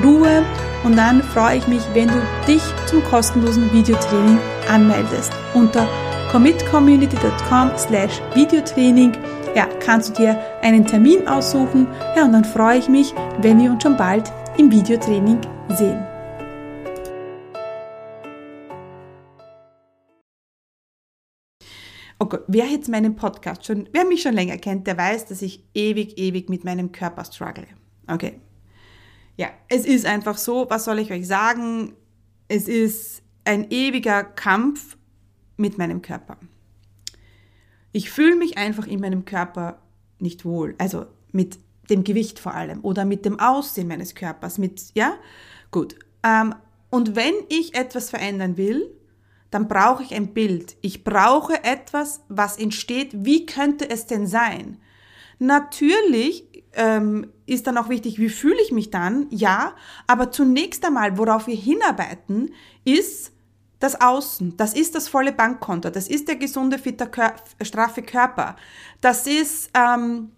Ruhe 0.03 0.43
und 0.83 0.97
dann 0.97 1.23
freue 1.23 1.57
ich 1.57 1.67
mich, 1.67 1.81
wenn 1.93 2.07
du 2.07 2.21
dich 2.47 2.61
zum 2.85 3.03
kostenlosen 3.05 3.71
Videotraining 3.73 4.39
anmeldest. 4.69 5.31
Unter 5.53 5.87
commitcommunity.com 6.31 7.71
slash 7.77 8.21
Videotraining 8.33 9.13
ja, 9.55 9.67
kannst 9.79 10.09
du 10.09 10.23
dir 10.23 10.37
einen 10.61 10.85
Termin 10.85 11.27
aussuchen 11.27 11.87
ja, 12.15 12.25
und 12.25 12.33
dann 12.33 12.43
freue 12.43 12.77
ich 12.77 12.89
mich, 12.89 13.13
wenn 13.39 13.59
wir 13.61 13.71
uns 13.71 13.83
schon 13.83 13.95
bald 13.95 14.31
im 14.57 14.69
Videotraining 14.69 15.39
sehen. 15.69 16.05
Okay, 22.17 22.39
wer 22.47 22.65
jetzt 22.65 22.89
meinen 22.89 23.15
Podcast 23.15 23.65
schon, 23.65 23.89
wer 23.91 24.05
mich 24.05 24.21
schon 24.21 24.33
länger 24.33 24.57
kennt, 24.57 24.87
der 24.87 24.97
weiß, 24.97 25.25
dass 25.25 25.41
ich 25.41 25.63
ewig, 25.73 26.17
ewig 26.17 26.49
mit 26.49 26.63
meinem 26.63 26.91
Körper 26.91 27.23
struggle. 27.25 27.67
Okay. 28.07 28.39
Ja, 29.37 29.49
es 29.67 29.85
ist 29.85 30.05
einfach 30.05 30.37
so, 30.37 30.65
was 30.69 30.85
soll 30.85 30.99
ich 30.99 31.11
euch 31.11 31.27
sagen? 31.27 31.93
Es 32.47 32.67
ist 32.67 33.21
ein 33.43 33.69
ewiger 33.69 34.23
Kampf 34.23 34.94
mit 35.57 35.77
meinem 35.77 36.01
Körper. 36.01 36.37
Ich 37.91 38.09
fühle 38.09 38.35
mich 38.35 38.57
einfach 38.57 38.87
in 38.87 38.99
meinem 38.99 39.25
Körper 39.25 39.81
nicht 40.19 40.45
wohl. 40.45 40.75
Also 40.77 41.05
mit 41.31 41.59
dem 41.89 42.03
Gewicht 42.03 42.39
vor 42.39 42.53
allem 42.53 42.83
oder 42.83 43.05
mit 43.05 43.25
dem 43.25 43.39
Aussehen 43.39 43.87
meines 43.87 44.15
Körpers. 44.15 44.57
Mit, 44.57 44.81
ja, 44.95 45.15
gut. 45.71 45.95
Ähm, 46.23 46.55
und 46.89 47.15
wenn 47.15 47.33
ich 47.49 47.75
etwas 47.75 48.09
verändern 48.09 48.57
will, 48.57 48.89
dann 49.51 49.67
brauche 49.67 50.03
ich 50.03 50.13
ein 50.13 50.33
Bild. 50.33 50.75
Ich 50.81 51.03
brauche 51.03 51.63
etwas, 51.63 52.21
was 52.27 52.57
entsteht. 52.57 53.11
Wie 53.13 53.45
könnte 53.45 53.89
es 53.89 54.05
denn 54.05 54.27
sein? 54.27 54.77
Natürlich 55.39 56.65
ähm, 56.73 57.31
ist 57.45 57.67
dann 57.67 57.77
auch 57.77 57.89
wichtig, 57.89 58.19
wie 58.19 58.29
fühle 58.29 58.61
ich 58.63 58.71
mich 58.71 58.89
dann? 58.89 59.27
Ja, 59.29 59.75
aber 60.07 60.31
zunächst 60.31 60.85
einmal, 60.85 61.17
worauf 61.17 61.47
wir 61.47 61.55
hinarbeiten, 61.55 62.53
ist 62.83 63.31
das 63.79 63.99
Außen. 63.99 64.57
Das 64.57 64.73
ist 64.73 64.95
das 64.95 65.07
volle 65.07 65.31
Bankkonto. 65.31 65.89
Das 65.89 66.07
ist 66.07 66.27
der 66.27 66.35
gesunde, 66.35 66.77
fitte, 66.77 67.09
straffe 67.61 68.01
Körper. 68.01 68.55
Das 69.01 69.27
ist 69.27 69.69
ähm, 69.73 70.31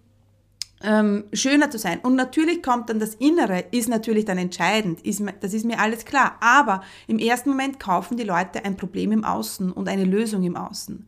ähm, 0.82 1.24
schöner 1.32 1.70
zu 1.70 1.78
sein. 1.78 2.00
Und 2.00 2.14
natürlich 2.16 2.62
kommt 2.62 2.90
dann 2.90 3.00
das 3.00 3.14
Innere, 3.14 3.64
ist 3.70 3.88
natürlich 3.88 4.24
dann 4.24 4.38
entscheidend, 4.38 5.00
ist, 5.02 5.22
das 5.40 5.54
ist 5.54 5.64
mir 5.64 5.78
alles 5.78 6.04
klar. 6.04 6.36
Aber 6.40 6.82
im 7.06 7.18
ersten 7.18 7.50
Moment 7.50 7.80
kaufen 7.80 8.16
die 8.16 8.24
Leute 8.24 8.64
ein 8.64 8.76
Problem 8.76 9.12
im 9.12 9.24
Außen 9.24 9.72
und 9.72 9.88
eine 9.88 10.04
Lösung 10.04 10.42
im 10.42 10.56
Außen. 10.56 11.06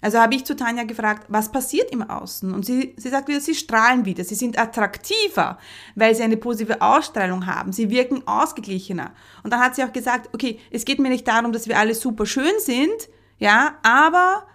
Also 0.00 0.18
habe 0.18 0.34
ich 0.34 0.44
zu 0.44 0.56
Tanja 0.56 0.84
gefragt, 0.84 1.26
was 1.28 1.52
passiert 1.52 1.90
im 1.90 2.02
Außen? 2.02 2.54
Und 2.54 2.64
sie, 2.64 2.94
sie 2.96 3.10
sagt 3.10 3.28
wieder, 3.28 3.40
sie 3.40 3.54
strahlen 3.54 4.04
wieder, 4.04 4.24
sie 4.24 4.34
sind 4.34 4.58
attraktiver, 4.58 5.58
weil 5.94 6.14
sie 6.14 6.22
eine 6.22 6.36
positive 6.36 6.80
Ausstrahlung 6.80 7.46
haben, 7.46 7.72
sie 7.72 7.90
wirken 7.90 8.26
ausgeglichener. 8.26 9.12
Und 9.42 9.52
dann 9.52 9.60
hat 9.60 9.76
sie 9.76 9.84
auch 9.84 9.92
gesagt, 9.92 10.30
okay, 10.34 10.58
es 10.70 10.84
geht 10.84 10.98
mir 10.98 11.10
nicht 11.10 11.28
darum, 11.28 11.52
dass 11.52 11.68
wir 11.68 11.78
alle 11.78 11.94
super 11.94 12.24
schön 12.24 12.52
sind, 12.58 13.08
ja, 13.38 13.78
aber 13.82 14.46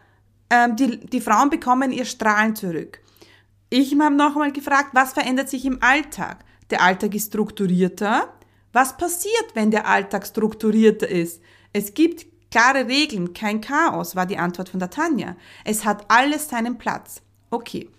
ähm, 0.50 0.76
die, 0.76 1.00
die 1.00 1.22
Frauen 1.22 1.50
bekommen 1.50 1.92
ihr 1.92 2.06
Strahlen 2.06 2.56
zurück. 2.56 3.00
Ich 3.70 3.98
habe 4.00 4.16
nochmal 4.16 4.52
gefragt, 4.52 4.90
was 4.94 5.14
verändert 5.14 5.50
sich 5.50 5.66
im 5.66 5.82
Alltag? 5.82 6.46
Der 6.70 6.82
Alltag 6.82 7.14
ist 7.14 7.28
strukturierter. 7.28 8.34
Was 8.74 8.98
passiert, 8.98 9.54
wenn 9.54 9.72
der 9.72 9.88
Alltag 9.88 10.26
strukturierter 10.26 11.08
ist? 11.08 11.42
Es 11.74 11.94
gibt 11.94 12.26
klare 12.56 12.88
Regeln, 12.88 13.34
kein 13.34 13.60
Chaos, 13.60 14.16
war 14.16 14.26
die 14.26 14.38
Antwort 14.38 14.70
von 14.70 14.80
der 14.80 14.90
Tanja. 14.90 15.36
Es 15.66 15.84
hat 15.84 16.06
alles 16.08 16.48
seinen 16.48 16.78
Platz. 16.78 17.22
Okay. 17.50 17.90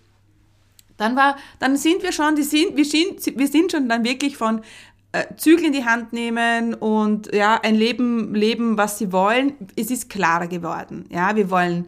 Dann 0.97 1.15
war, 1.15 1.37
dann 1.59 1.77
sind 1.77 2.01
wir 2.01 2.11
schon, 2.11 2.35
die 2.35 2.41
sind, 2.41 2.75
wir 2.75 2.85
sind, 2.85 3.37
wir 3.37 3.47
sind 3.47 3.71
schon 3.71 3.87
dann 3.87 4.03
wirklich 4.03 4.35
von 4.35 4.61
äh, 5.11 5.25
Zügel 5.35 5.65
in 5.65 5.73
die 5.73 5.85
Hand 5.85 6.11
nehmen 6.11 6.73
und 6.73 7.31
ja, 7.35 7.59
ein 7.61 7.75
Leben 7.75 8.33
leben, 8.33 8.79
was 8.79 8.97
sie 8.97 9.11
wollen. 9.11 9.53
Es 9.75 9.91
ist 9.91 10.09
klarer 10.09 10.47
geworden. 10.47 11.05
Ja, 11.11 11.35
wir 11.35 11.51
wollen 11.51 11.87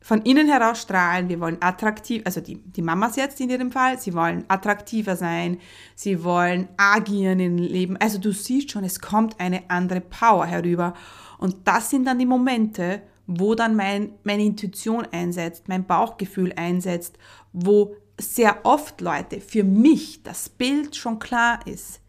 von 0.00 0.22
innen 0.22 0.48
heraus 0.48 0.80
strahlen, 0.80 1.28
wir 1.28 1.38
wollen 1.40 1.58
attraktiv, 1.60 2.22
also 2.24 2.40
die, 2.40 2.62
die 2.62 2.80
Mamas 2.80 3.16
jetzt 3.16 3.40
in 3.42 3.50
ihrem 3.50 3.72
Fall, 3.72 3.98
sie 3.98 4.14
wollen 4.14 4.44
attraktiver 4.48 5.16
sein, 5.16 5.58
sie 5.96 6.24
wollen 6.24 6.68
agieren 6.78 7.40
im 7.40 7.58
Leben. 7.58 7.98
Also 7.98 8.16
du 8.18 8.32
siehst 8.32 8.70
schon, 8.70 8.84
es 8.84 9.00
kommt 9.00 9.38
eine 9.38 9.64
andere 9.68 10.00
Power 10.00 10.46
herüber. 10.46 10.94
Und 11.38 11.56
das 11.64 11.90
sind 11.90 12.06
dann 12.06 12.18
die 12.18 12.26
Momente, 12.26 13.02
wo 13.26 13.54
dann 13.54 13.76
mein, 13.76 14.12
meine 14.24 14.44
Intuition 14.44 15.06
einsetzt, 15.10 15.68
mein 15.68 15.86
Bauchgefühl 15.86 16.52
einsetzt, 16.56 17.18
wo 17.52 17.96
sehr 18.18 18.64
oft 18.64 19.00
Leute 19.00 19.40
für 19.40 19.64
mich 19.64 20.22
das 20.22 20.48
Bild 20.48 20.96
schon 20.96 21.18
klar 21.18 21.60
ist. 21.66 22.00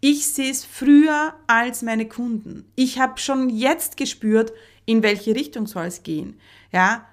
Ich 0.00 0.26
sehe 0.26 0.50
es 0.50 0.64
früher 0.64 1.34
als 1.46 1.82
meine 1.82 2.06
Kunden. 2.06 2.70
Ich 2.74 2.98
habe 2.98 3.18
schon 3.18 3.48
jetzt 3.48 3.96
gespürt, 3.96 4.52
in 4.84 5.02
welche 5.02 5.34
Richtung 5.34 5.66
soll 5.66 5.86
es 5.86 6.02
gehen. 6.02 6.38
Ja, 6.72 7.06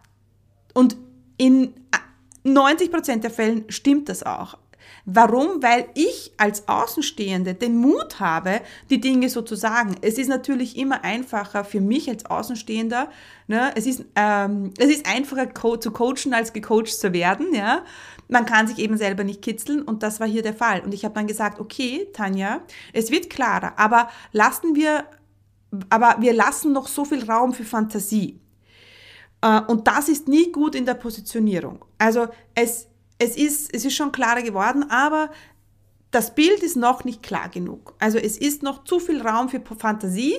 und 0.74 0.98
in 1.38 1.74
90 2.43 2.91
Prozent 2.91 3.24
der 3.24 3.32
Fällen 3.32 3.65
stimmt 3.70 4.10
das 4.10 4.24
auch. 4.24 4.58
Warum? 5.06 5.62
Weil 5.62 5.88
ich 5.96 6.32
als 6.38 6.68
Außenstehende 6.68 7.54
den 7.56 7.78
Mut 7.78 8.20
habe, 8.20 8.62
die 8.90 9.02
Dinge 9.02 9.30
so 9.30 9.42
zu 9.42 9.56
sagen. 9.56 9.96
Es 10.02 10.18
ist 10.18 10.30
natürlich 10.30 10.78
immer 10.78 11.04
einfacher 11.04 11.66
für 11.66 11.82
mich 11.82 12.10
als 12.10 12.25
Außenstehender. 12.25 13.10
Ne? 13.48 13.72
Es, 13.75 13.86
ist, 13.86 14.06
ähm, 14.16 14.74
es 14.78 14.88
ist 14.88 15.06
einfacher 15.06 15.48
co 15.48 15.75
zu 15.75 15.92
coachen, 15.92 16.34
als 16.34 16.54
gecoacht 16.54 16.88
zu 17.00 17.12
werden. 17.12 17.54
Ja? 17.54 17.84
Man 18.30 18.46
kann 18.46 18.68
sich 18.68 18.80
eben 18.80 18.98
selber 18.98 19.24
nicht 19.24 19.42
kitzeln 19.42 19.82
und 19.82 20.04
das 20.04 20.20
war 20.20 20.28
hier 20.28 20.42
der 20.42 20.54
Fall. 20.54 20.82
Und 20.82 20.94
ich 20.94 21.04
habe 21.04 21.16
dann 21.16 21.28
gesagt, 21.28 21.60
okay, 21.60 22.08
Tanja, 22.13 22.62
es 22.94 23.12
wird 23.12 23.30
klarer, 23.30 23.78
aber 23.78 24.10
lassen 24.32 24.75
wir, 24.75 25.04
aber 25.90 26.16
wir 26.20 26.34
lassen 26.34 26.72
noch 26.72 26.88
so 26.88 27.04
viel 27.04 27.30
Raum 27.30 27.54
für 27.54 27.66
Fantasie. 27.66 28.40
Äh, 29.42 29.62
und 29.68 29.88
das 29.88 30.08
ist 30.08 30.28
nie 30.28 30.52
gut 30.52 30.75
in 30.75 30.86
der 30.86 30.96
Positionierung. 30.96 31.84
Also 31.98 32.28
es, 32.56 32.88
es, 33.24 33.36
ist, 33.36 33.74
es 33.74 33.86
ist 33.86 33.96
schon 33.96 34.12
klarer 34.12 34.42
geworden, 34.42 34.89
aber 34.89 35.30
das 36.12 36.36
Bild 36.36 36.62
ist 36.62 36.75
noch 36.75 37.03
nicht 37.03 37.24
klar 37.24 37.50
genug. 37.50 37.96
Also 38.00 38.18
es 38.18 38.38
ist 38.38 38.62
noch 38.62 38.84
zu 38.84 39.00
viel 39.00 39.22
Raum 39.22 39.50
für 39.50 39.62
Fantasie 39.77 40.36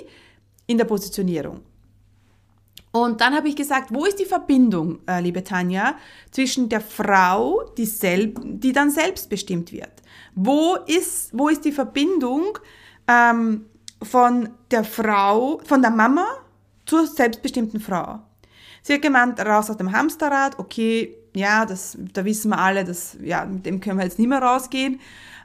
in 0.67 0.79
der 0.79 0.85
Positionierung. 0.85 1.63
Und 2.93 3.21
dann 3.21 3.35
habe 3.35 3.49
ich 3.49 3.57
gesagt, 3.57 3.93
wo 3.93 4.05
ist 4.05 4.21
die 4.21 4.25
Verbindung, 4.25 5.01
äh, 5.09 5.21
liebe 5.21 5.43
Tanja, 5.43 5.97
zwischen 6.31 6.69
der 6.69 6.81
Frau, 6.81 7.65
die, 7.77 7.87
selb, 7.87 8.39
die 8.45 8.73
dann 8.73 8.91
selbstbestimmt 8.91 9.73
wird? 9.73 9.91
Wo 10.37 10.77
ist, 10.87 11.37
wo 11.37 11.49
ist 11.49 11.65
die 11.65 11.73
Verbindung 11.73 12.57
ähm, 13.09 13.67
von 14.01 14.51
der 14.71 14.85
Frau, 14.85 15.61
von 15.65 15.83
der 15.83 15.91
Mama 15.91 16.25
zur 16.87 17.09
selbstbestimmten 17.09 17.81
Frau? 17.81 18.21
Sie 18.83 18.95
hat 18.95 19.03
gemeint, 19.03 19.41
raus 19.41 19.71
aus 19.71 19.77
dem 19.77 19.91
Hamsterrad, 19.91 20.57
okay, 20.61 21.17
ja, 21.35 21.67
das, 21.67 21.99
da 22.13 22.25
wissen 22.25 22.51
wir 22.51 22.59
alle, 22.59 22.85
dass, 22.85 23.17
ja, 23.23 23.45
mit 23.45 23.67
dem 23.67 23.81
können 23.81 23.99
wir 23.99 24.05
jetzt 24.05 24.19
nicht 24.19 24.29
mehr 24.29 24.43
rausgehen. 24.43 25.01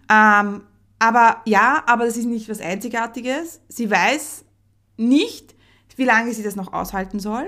Ähm, 0.10 0.62
aber 1.00 1.42
ja, 1.46 1.84
aber 1.88 2.06
das 2.06 2.18
ist 2.18 2.26
nicht 2.26 2.50
was 2.50 2.60
Einzigartiges. 2.60 3.62
Sie 3.70 3.90
weiß 3.90 4.46
nicht, 4.98 5.56
wie 5.96 6.06
lange 6.06 6.34
sie 6.34 6.44
das 6.44 6.56
noch 6.56 6.74
aushalten 6.74 7.20
soll. 7.20 7.48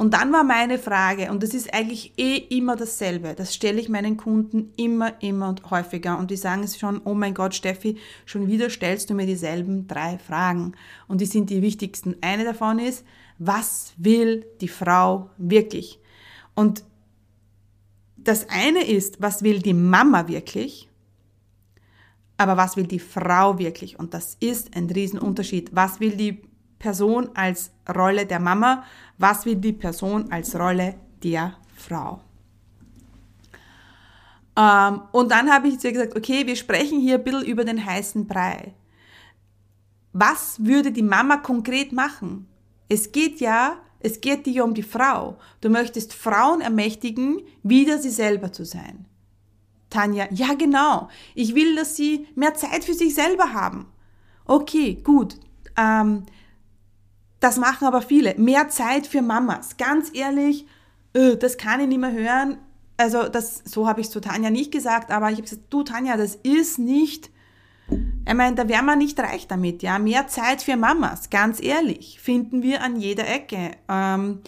Und 0.00 0.14
dann 0.14 0.32
war 0.32 0.44
meine 0.44 0.78
Frage, 0.78 1.28
und 1.32 1.42
das 1.42 1.54
ist 1.54 1.74
eigentlich 1.74 2.12
eh 2.16 2.36
immer 2.36 2.76
dasselbe, 2.76 3.34
das 3.34 3.52
stelle 3.52 3.80
ich 3.80 3.88
meinen 3.88 4.16
Kunden 4.16 4.72
immer, 4.76 5.20
immer 5.20 5.48
und 5.48 5.68
häufiger. 5.72 6.18
Und 6.18 6.30
die 6.30 6.36
sagen 6.36 6.62
es 6.62 6.78
schon, 6.78 7.00
oh 7.04 7.14
mein 7.14 7.34
Gott, 7.34 7.56
Steffi, 7.56 7.98
schon 8.24 8.46
wieder 8.46 8.70
stellst 8.70 9.10
du 9.10 9.14
mir 9.14 9.26
dieselben 9.26 9.88
drei 9.88 10.18
Fragen. 10.18 10.74
Und 11.08 11.20
die 11.20 11.26
sind 11.26 11.50
die 11.50 11.62
wichtigsten. 11.62 12.14
Eine 12.20 12.44
davon 12.44 12.78
ist, 12.78 13.04
was 13.38 13.92
will 13.96 14.46
die 14.60 14.68
Frau 14.68 15.30
wirklich? 15.36 15.98
Und 16.54 16.84
das 18.24 18.48
eine 18.48 18.84
ist, 18.84 19.20
was 19.20 19.42
will 19.42 19.60
die 19.60 19.74
Mama 19.74 20.28
wirklich? 20.28 20.88
Aber 22.36 22.56
was 22.56 22.76
will 22.76 22.86
die 22.86 22.98
Frau 22.98 23.58
wirklich? 23.58 23.98
Und 23.98 24.14
das 24.14 24.36
ist 24.40 24.76
ein 24.76 24.88
Riesenunterschied. 24.88 25.74
Was 25.74 25.98
will 25.98 26.16
die 26.16 26.42
Person 26.78 27.30
als 27.34 27.72
Rolle 27.88 28.26
der 28.26 28.38
Mama? 28.38 28.84
Was 29.18 29.44
will 29.44 29.56
die 29.56 29.72
Person 29.72 30.30
als 30.30 30.54
Rolle 30.54 30.94
der 31.22 31.54
Frau? 31.74 32.20
Ähm, 34.56 35.02
und 35.12 35.30
dann 35.30 35.50
habe 35.50 35.68
ich 35.68 35.78
zu 35.78 35.88
ihr 35.88 35.92
gesagt, 35.92 36.16
okay, 36.16 36.46
wir 36.46 36.56
sprechen 36.56 37.00
hier 37.00 37.16
ein 37.16 37.24
bisschen 37.24 37.44
über 37.44 37.64
den 37.64 37.84
heißen 37.84 38.26
Brei. 38.26 38.74
Was 40.12 40.64
würde 40.64 40.90
die 40.90 41.02
Mama 41.02 41.36
konkret 41.36 41.92
machen? 41.92 42.48
Es 42.88 43.12
geht 43.12 43.40
ja, 43.40 43.76
es 44.00 44.20
geht 44.20 44.46
dir 44.46 44.64
um 44.64 44.74
die 44.74 44.82
Frau. 44.82 45.38
Du 45.60 45.70
möchtest 45.70 46.14
Frauen 46.14 46.60
ermächtigen, 46.60 47.42
wieder 47.62 47.98
sie 47.98 48.10
selber 48.10 48.52
zu 48.52 48.64
sein. 48.64 49.06
Tanja, 49.90 50.26
ja 50.30 50.54
genau. 50.54 51.08
Ich 51.34 51.54
will, 51.54 51.74
dass 51.76 51.96
sie 51.96 52.26
mehr 52.34 52.54
Zeit 52.54 52.84
für 52.84 52.94
sich 52.94 53.14
selber 53.14 53.52
haben. 53.52 53.86
Okay, 54.44 55.00
gut. 55.02 55.36
Ähm, 55.76 56.24
das 57.40 57.56
machen 57.56 57.86
aber 57.86 58.02
viele. 58.02 58.34
Mehr 58.36 58.68
Zeit 58.68 59.06
für 59.06 59.22
Mamas. 59.22 59.76
Ganz 59.76 60.10
ehrlich, 60.14 60.66
äh, 61.14 61.36
das 61.36 61.56
kann 61.56 61.80
ich 61.80 61.88
nicht 61.88 62.00
mehr 62.00 62.12
hören. 62.12 62.58
Also 62.96 63.28
das, 63.28 63.62
so 63.64 63.86
habe 63.86 64.00
ich 64.00 64.08
es 64.08 64.12
zu 64.12 64.20
Tanja 64.20 64.50
nicht 64.50 64.72
gesagt, 64.72 65.10
aber 65.10 65.30
ich 65.30 65.36
habe 65.36 65.42
gesagt, 65.42 65.64
du 65.70 65.82
Tanja, 65.84 66.16
das 66.16 66.34
ist 66.34 66.78
nicht, 66.78 67.30
ich 67.90 68.34
meine, 68.34 68.56
da 68.56 68.68
wären 68.68 68.84
wir 68.84 68.96
nicht 68.96 69.18
reich 69.18 69.46
damit, 69.46 69.82
ja. 69.82 69.98
Mehr 69.98 70.26
Zeit 70.28 70.62
für 70.62 70.76
Mamas, 70.76 71.30
ganz 71.30 71.62
ehrlich, 71.62 72.20
finden 72.20 72.62
wir 72.62 72.82
an 72.82 72.96
jeder 72.96 73.26
Ecke. 73.26 73.72
Ähm, 73.88 74.40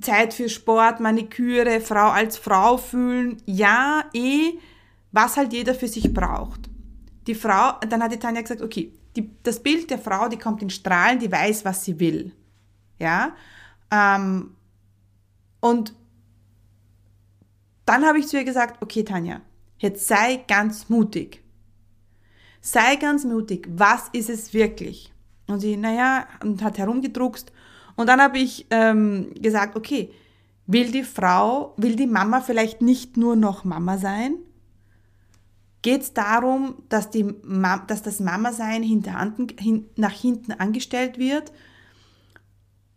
Zeit 0.00 0.34
für 0.34 0.48
Sport, 0.48 1.00
Maniküre, 1.00 1.80
Frau 1.80 2.10
als 2.10 2.36
Frau 2.36 2.76
fühlen, 2.76 3.36
ja, 3.46 4.04
eh, 4.14 4.52
was 5.12 5.36
halt 5.36 5.52
jeder 5.52 5.74
für 5.74 5.88
sich 5.88 6.12
braucht. 6.12 6.70
Die 7.26 7.34
Frau, 7.34 7.78
dann 7.88 8.02
hat 8.02 8.12
die 8.12 8.18
Tanja 8.18 8.40
gesagt, 8.40 8.62
okay, 8.62 8.92
die, 9.14 9.30
das 9.42 9.62
Bild 9.62 9.90
der 9.90 9.98
Frau, 9.98 10.28
die 10.28 10.38
kommt 10.38 10.62
in 10.62 10.70
Strahlen, 10.70 11.18
die 11.18 11.30
weiß, 11.30 11.64
was 11.64 11.84
sie 11.84 12.00
will. 12.00 12.32
Ja? 12.98 13.34
Ähm, 13.90 14.56
und 15.60 15.94
dann 17.84 18.04
habe 18.04 18.18
ich 18.18 18.28
zu 18.28 18.38
ihr 18.38 18.44
gesagt, 18.44 18.82
okay, 18.82 19.04
Tanja, 19.04 19.40
jetzt 19.78 20.08
sei 20.08 20.42
ganz 20.48 20.88
mutig. 20.88 21.41
Sei 22.62 22.96
ganz 22.96 23.24
mutig. 23.24 23.68
Was 23.70 24.08
ist 24.12 24.30
es 24.30 24.54
wirklich? 24.54 25.12
Und 25.48 25.60
sie, 25.60 25.76
naja, 25.76 26.26
und 26.42 26.62
hat 26.62 26.78
herumgedruckst. 26.78 27.52
Und 27.96 28.08
dann 28.08 28.22
habe 28.22 28.38
ich 28.38 28.66
ähm, 28.70 29.34
gesagt, 29.34 29.76
okay, 29.76 30.10
will 30.66 30.90
die 30.90 31.02
Frau, 31.02 31.74
will 31.76 31.96
die 31.96 32.06
Mama 32.06 32.40
vielleicht 32.40 32.80
nicht 32.80 33.16
nur 33.16 33.36
noch 33.36 33.64
Mama 33.64 33.98
sein, 33.98 34.36
geht 35.82 36.02
es 36.02 36.14
darum, 36.14 36.76
dass, 36.88 37.10
die 37.10 37.34
dass 37.88 38.02
das 38.02 38.20
Mama-Sein 38.20 38.84
hin, 38.84 39.04
nach 39.96 40.12
hinten 40.12 40.52
angestellt 40.52 41.18
wird. 41.18 41.52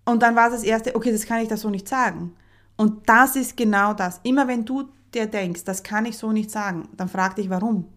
Und 0.05 0.21
dann 0.21 0.35
war 0.35 0.51
das 0.51 0.63
erste, 0.63 0.95
okay, 0.95 1.11
das 1.11 1.25
kann 1.25 1.41
ich 1.41 1.47
da 1.47 1.57
so 1.57 1.71
nicht 1.71 1.89
sagen. 1.89 2.35
Und 2.77 3.09
das 3.09 3.35
ist 3.35 3.57
genau 3.57 3.95
das. 3.95 4.19
Immer 4.21 4.47
wenn 4.47 4.65
du 4.65 4.89
dir 5.15 5.25
denkst, 5.25 5.63
das 5.63 5.81
kann 5.81 6.05
ich 6.05 6.17
so 6.17 6.31
nicht 6.31 6.51
sagen, 6.51 6.87
dann 6.95 7.09
frag 7.09 7.35
dich, 7.35 7.49
warum. 7.49 7.94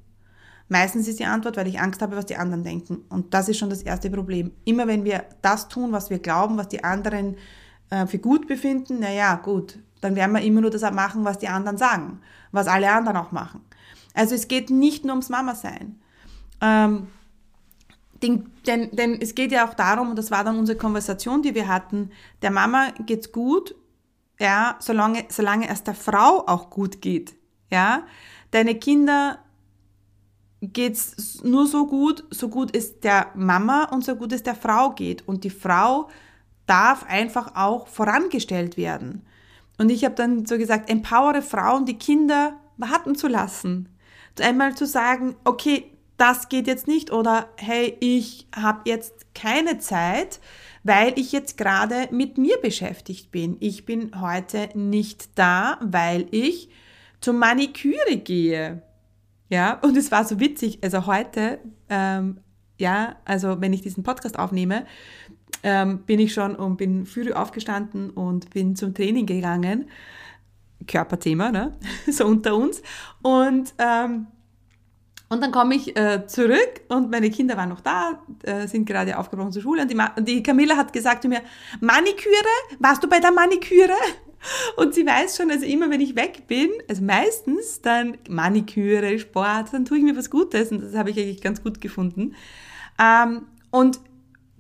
Meistens 0.68 1.08
ist 1.08 1.18
die 1.18 1.24
Antwort, 1.24 1.56
weil 1.56 1.66
ich 1.66 1.80
Angst 1.80 2.02
habe, 2.02 2.16
was 2.16 2.26
die 2.26 2.36
anderen 2.36 2.62
denken. 2.62 3.04
Und 3.08 3.32
das 3.32 3.48
ist 3.48 3.58
schon 3.58 3.70
das 3.70 3.82
erste 3.82 4.10
Problem. 4.10 4.52
Immer 4.64 4.86
wenn 4.86 5.04
wir 5.04 5.24
das 5.40 5.68
tun, 5.68 5.92
was 5.92 6.10
wir 6.10 6.18
glauben, 6.18 6.58
was 6.58 6.68
die 6.68 6.84
anderen 6.84 7.36
äh, 7.90 8.06
für 8.06 8.18
gut 8.18 8.46
befinden, 8.46 9.00
naja, 9.00 9.36
gut, 9.36 9.78
dann 10.00 10.14
werden 10.14 10.34
wir 10.34 10.42
immer 10.42 10.60
nur 10.60 10.70
das 10.70 10.82
machen, 10.92 11.24
was 11.24 11.38
die 11.38 11.48
anderen 11.48 11.78
sagen, 11.78 12.20
was 12.52 12.68
alle 12.68 12.90
anderen 12.92 13.16
auch 13.16 13.32
machen. 13.32 13.62
Also 14.14 14.34
es 14.34 14.48
geht 14.48 14.68
nicht 14.68 15.04
nur 15.04 15.14
ums 15.14 15.30
Mama-Sein. 15.30 16.00
Ähm, 16.60 17.08
denn, 18.22 18.50
denn, 18.66 18.90
denn 18.90 19.20
es 19.20 19.34
geht 19.34 19.52
ja 19.52 19.66
auch 19.66 19.74
darum, 19.74 20.10
und 20.10 20.16
das 20.16 20.30
war 20.30 20.44
dann 20.44 20.58
unsere 20.58 20.76
Konversation, 20.76 21.42
die 21.42 21.54
wir 21.54 21.68
hatten, 21.68 22.10
der 22.42 22.50
Mama 22.50 22.88
geht's 23.06 23.32
gut, 23.32 23.74
ja, 24.40 24.76
solange, 24.80 25.24
solange 25.28 25.68
es 25.68 25.82
der 25.82 25.94
Frau 25.94 26.46
auch 26.46 26.70
gut 26.70 27.00
geht. 27.00 27.34
Ja, 27.70 28.02
deine 28.50 28.74
Kinder 28.74 29.38
geht's 30.60 31.42
nur 31.42 31.66
so 31.66 31.86
gut, 31.86 32.24
so 32.30 32.48
gut 32.48 32.74
es 32.76 33.00
der 33.00 33.28
Mama 33.34 33.84
und 33.84 34.04
so 34.04 34.16
gut 34.16 34.32
es 34.32 34.42
der 34.42 34.54
Frau 34.54 34.90
geht. 34.90 35.26
Und 35.26 35.44
die 35.44 35.50
Frau 35.50 36.08
darf 36.66 37.04
einfach 37.04 37.54
auch 37.54 37.88
vorangestellt 37.88 38.76
werden. 38.76 39.22
Und 39.78 39.90
ich 39.90 40.04
habe 40.04 40.14
dann 40.14 40.44
so 40.46 40.58
gesagt, 40.58 40.90
empowere 40.90 41.42
Frauen, 41.42 41.86
die 41.86 41.98
Kinder 41.98 42.58
warten 42.76 43.14
zu 43.14 43.28
lassen 43.28 43.88
einmal 44.40 44.74
zu 44.74 44.86
sagen, 44.86 45.36
okay, 45.44 45.84
das 46.16 46.48
geht 46.48 46.66
jetzt 46.66 46.88
nicht 46.88 47.12
oder 47.12 47.48
hey, 47.56 47.96
ich 48.00 48.48
habe 48.54 48.80
jetzt 48.86 49.34
keine 49.34 49.78
Zeit, 49.78 50.40
weil 50.82 51.16
ich 51.18 51.32
jetzt 51.32 51.56
gerade 51.56 52.08
mit 52.10 52.38
mir 52.38 52.58
beschäftigt 52.60 53.30
bin. 53.30 53.56
Ich 53.60 53.84
bin 53.84 54.20
heute 54.20 54.68
nicht 54.74 55.30
da, 55.36 55.78
weil 55.80 56.26
ich 56.30 56.70
zur 57.20 57.34
Maniküre 57.34 58.16
gehe. 58.16 58.82
Ja, 59.48 59.78
und 59.82 59.96
es 59.96 60.10
war 60.10 60.24
so 60.24 60.40
witzig. 60.40 60.78
Also 60.82 61.06
heute, 61.06 61.58
ähm, 61.88 62.40
ja, 62.78 63.16
also 63.24 63.60
wenn 63.60 63.72
ich 63.72 63.82
diesen 63.82 64.02
Podcast 64.02 64.38
aufnehme, 64.38 64.86
ähm, 65.62 66.00
bin 66.04 66.20
ich 66.20 66.32
schon 66.34 66.54
und 66.54 66.76
bin 66.76 67.06
früh 67.06 67.32
aufgestanden 67.32 68.10
und 68.10 68.50
bin 68.50 68.76
zum 68.76 68.94
Training 68.94 69.26
gegangen. 69.26 69.88
Körperthema, 70.86 71.50
ne? 71.50 71.76
so 72.10 72.26
unter 72.26 72.54
uns. 72.54 72.82
Und, 73.22 73.74
ähm, 73.78 74.26
und 75.30 75.42
dann 75.42 75.50
komme 75.50 75.74
ich 75.74 75.96
äh, 75.96 76.26
zurück 76.26 76.80
und 76.88 77.10
meine 77.10 77.28
Kinder 77.30 77.56
waren 77.56 77.68
noch 77.68 77.80
da, 77.80 78.22
äh, 78.44 78.66
sind 78.66 78.86
gerade 78.86 79.18
aufgebrochen 79.18 79.52
zur 79.52 79.60
Schule 79.60 79.82
und 79.82 79.90
die, 79.90 79.94
Ma 79.94 80.14
die 80.18 80.42
Camilla 80.42 80.76
hat 80.76 80.92
gesagt 80.92 81.22
zu 81.22 81.28
mir, 81.28 81.42
Maniküre, 81.80 82.32
warst 82.78 83.02
du 83.02 83.08
bei 83.08 83.20
der 83.20 83.32
Maniküre? 83.32 83.92
Und 84.76 84.94
sie 84.94 85.04
weiß 85.04 85.36
schon, 85.36 85.50
also 85.50 85.64
immer 85.64 85.90
wenn 85.90 86.00
ich 86.00 86.16
weg 86.16 86.46
bin, 86.46 86.70
also 86.88 87.02
meistens 87.02 87.80
dann 87.80 88.18
Maniküre, 88.28 89.18
Sport, 89.18 89.72
dann 89.72 89.84
tue 89.84 89.98
ich 89.98 90.04
mir 90.04 90.16
was 90.16 90.30
Gutes 90.30 90.70
und 90.70 90.82
das 90.82 90.94
habe 90.94 91.10
ich 91.10 91.18
eigentlich 91.18 91.40
ganz 91.40 91.62
gut 91.62 91.80
gefunden. 91.80 92.34
Ähm, 93.00 93.46
und 93.70 94.00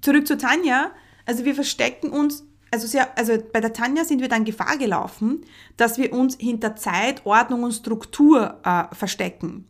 zurück 0.00 0.26
zu 0.26 0.36
Tanja, 0.36 0.90
also 1.26 1.44
wir 1.44 1.54
verstecken 1.54 2.10
uns 2.10 2.44
also, 2.70 2.86
sehr, 2.86 3.16
also 3.16 3.38
bei 3.52 3.60
der 3.60 3.72
Tanja 3.72 4.04
sind 4.04 4.20
wir 4.20 4.28
dann 4.28 4.44
Gefahr 4.44 4.76
gelaufen, 4.76 5.42
dass 5.78 5.96
wir 5.96 6.12
uns 6.12 6.36
hinter 6.38 6.76
Zeit, 6.76 7.24
Ordnung 7.24 7.62
und 7.62 7.72
Struktur 7.72 8.58
äh, 8.62 8.94
verstecken. 8.94 9.66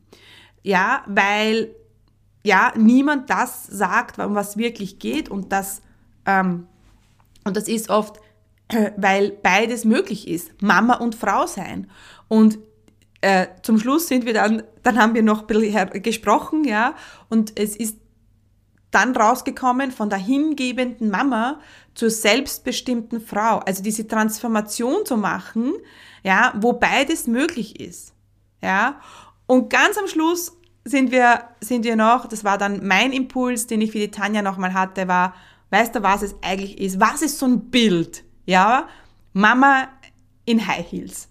Ja, 0.64 1.04
weil 1.06 1.74
ja 2.44 2.72
niemand 2.76 3.30
das 3.30 3.66
sagt, 3.66 4.18
um 4.18 4.34
was 4.34 4.56
wirklich 4.56 4.98
geht 4.98 5.28
und 5.28 5.52
das 5.52 5.82
ähm, 6.26 6.66
und 7.44 7.56
das 7.56 7.68
ist 7.68 7.88
oft, 7.88 8.20
weil 8.96 9.31
beides 9.31 9.85
möglich 9.85 10.28
ist, 10.28 10.62
Mama 10.62 10.94
und 10.94 11.14
Frau 11.14 11.46
sein. 11.46 11.90
Und 12.28 12.59
äh, 13.20 13.46
zum 13.62 13.78
Schluss 13.78 14.09
sind 14.09 14.26
wir 14.26 14.35
dann, 14.35 14.62
dann 14.83 15.00
haben 15.00 15.14
wir 15.14 15.22
noch 15.22 15.40
ein 15.40 15.46
bisschen 15.46 16.02
gesprochen, 16.02 16.64
ja, 16.64 16.94
und 17.28 17.59
es 17.59 17.74
ist 17.74 17.96
dann 18.90 19.14
rausgekommen 19.14 19.90
von 19.90 20.09
der 20.09 20.18
hingebenden 20.18 21.11
Mama 21.11 21.61
zur 21.94 22.11
selbstbestimmten 22.11 23.20
Frau. 23.20 23.59
Also 23.59 23.83
diese 23.83 24.07
Transformation 24.07 25.04
zu 25.04 25.16
machen, 25.16 25.74
ja, 26.22 26.54
wo 26.57 26.72
beides 26.72 27.26
möglich 27.26 27.81
ist. 27.81 28.14
Ja. 28.62 29.00
Und 29.46 29.70
ganz 29.70 29.98
am 29.98 30.07
Schluss 30.07 30.57
sind 30.85 31.11
wir, 31.11 31.44
sind 31.61 31.85
wir 31.85 31.96
noch, 31.96 32.26
das 32.26 32.44
war 32.44 32.57
dann 32.57 32.87
mein 32.87 33.12
Impuls, 33.12 33.66
den 33.66 33.81
ich 33.81 33.92
für 33.92 33.98
die 33.98 34.11
Tanja 34.11 34.42
nochmal 34.42 34.72
hatte, 34.72 35.07
war, 35.07 35.35
weißt 35.70 35.94
du, 35.94 36.02
was 36.02 36.22
es 36.22 36.35
eigentlich 36.42 36.78
ist? 36.78 36.98
Was 36.98 37.20
ist 37.20 37.38
so 37.38 37.46
ein 37.46 37.70
Bild? 37.70 38.24
Ja, 38.48 38.88
Mama 39.34 39.88
in 40.46 40.66
High 40.66 40.90
Heels. 40.90 41.28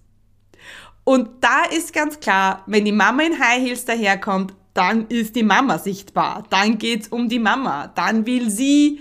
Und 1.03 1.43
da 1.43 1.63
ist 1.63 1.91
ganz 1.91 2.19
klar, 2.19 2.61
wenn 2.67 2.85
die 2.85 2.91
Mama 2.91 3.23
in 3.23 3.39
High 3.39 3.63
Heels 3.63 3.85
daherkommt, 3.85 4.53
dann 4.75 5.07
ist 5.07 5.35
die 5.35 5.41
Mama 5.41 5.79
sichtbar. 5.79 6.43
Dann 6.51 6.77
geht's 6.77 7.07
um 7.07 7.27
die 7.27 7.39
Mama. 7.39 7.87
Dann 7.87 8.27
will 8.27 8.51
sie 8.51 8.99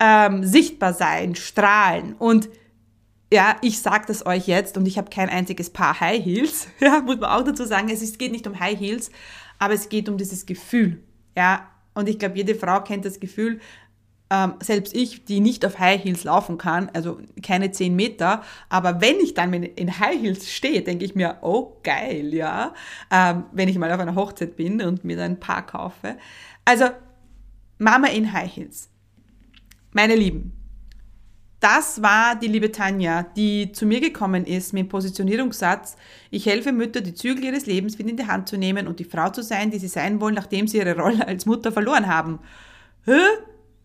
ähm, 0.00 0.42
sichtbar 0.42 0.92
sein, 0.92 1.36
strahlen. 1.36 2.16
Und 2.18 2.48
ja, 3.32 3.54
ich 3.62 3.78
sage 3.78 4.06
das 4.08 4.26
euch 4.26 4.48
jetzt 4.48 4.76
und 4.76 4.86
ich 4.86 4.98
habe 4.98 5.08
kein 5.08 5.28
einziges 5.28 5.70
Paar 5.70 6.00
High 6.00 6.24
Heels. 6.24 6.66
Ja, 6.80 7.00
muss 7.00 7.20
man 7.20 7.30
auch 7.30 7.44
dazu 7.44 7.64
sagen, 7.64 7.90
es 7.90 8.02
ist, 8.02 8.18
geht 8.18 8.32
nicht 8.32 8.48
um 8.48 8.58
High 8.58 8.76
Heels, 8.76 9.12
aber 9.60 9.74
es 9.74 9.88
geht 9.88 10.08
um 10.08 10.18
dieses 10.18 10.46
Gefühl. 10.46 11.00
Ja, 11.36 11.68
und 11.94 12.08
ich 12.08 12.18
glaube, 12.18 12.36
jede 12.36 12.56
Frau 12.56 12.80
kennt 12.80 13.04
das 13.04 13.20
Gefühl, 13.20 13.60
ähm, 14.32 14.54
selbst 14.62 14.96
ich, 14.96 15.26
die 15.26 15.40
nicht 15.40 15.66
auf 15.66 15.78
High 15.78 16.02
Heels 16.02 16.24
laufen 16.24 16.56
kann, 16.56 16.88
also 16.94 17.18
keine 17.42 17.70
10 17.70 17.94
Meter, 17.94 18.42
aber 18.70 19.02
wenn 19.02 19.20
ich 19.20 19.34
dann 19.34 19.52
in 19.52 19.98
High 19.98 20.22
Heels 20.22 20.50
stehe, 20.50 20.80
denke 20.80 21.04
ich 21.04 21.14
mir, 21.14 21.36
oh 21.42 21.76
geil, 21.82 22.32
ja, 22.32 22.72
ähm, 23.10 23.44
wenn 23.52 23.68
ich 23.68 23.76
mal 23.76 23.92
auf 23.92 24.00
einer 24.00 24.14
Hochzeit 24.14 24.56
bin 24.56 24.80
und 24.80 25.04
mir 25.04 25.18
dann 25.18 25.32
ein 25.32 25.40
Paar 25.40 25.66
kaufe. 25.66 26.16
Also 26.64 26.86
Mama 27.76 28.06
in 28.08 28.32
High 28.32 28.56
Heels. 28.56 28.88
Meine 29.92 30.14
Lieben, 30.14 30.52
das 31.60 32.00
war 32.00 32.34
die 32.34 32.48
liebe 32.48 32.72
Tanja, 32.72 33.24
die 33.36 33.70
zu 33.72 33.84
mir 33.84 34.00
gekommen 34.00 34.46
ist 34.46 34.72
mit 34.72 34.84
dem 34.84 34.88
Positionierungssatz, 34.88 35.96
ich 36.30 36.46
helfe 36.46 36.72
Mütter, 36.72 37.02
die 37.02 37.14
Zügel 37.14 37.44
ihres 37.44 37.66
Lebens 37.66 37.98
wieder 37.98 38.08
in 38.08 38.16
die 38.16 38.26
Hand 38.26 38.48
zu 38.48 38.56
nehmen 38.56 38.88
und 38.88 38.98
die 38.98 39.04
Frau 39.04 39.28
zu 39.28 39.42
sein, 39.42 39.70
die 39.70 39.78
sie 39.78 39.88
sein 39.88 40.22
wollen, 40.22 40.34
nachdem 40.34 40.66
sie 40.66 40.78
ihre 40.78 40.96
Rolle 40.96 41.28
als 41.28 41.44
Mutter 41.44 41.70
verloren 41.70 42.06
haben. 42.06 42.38
Hä? 43.04 43.20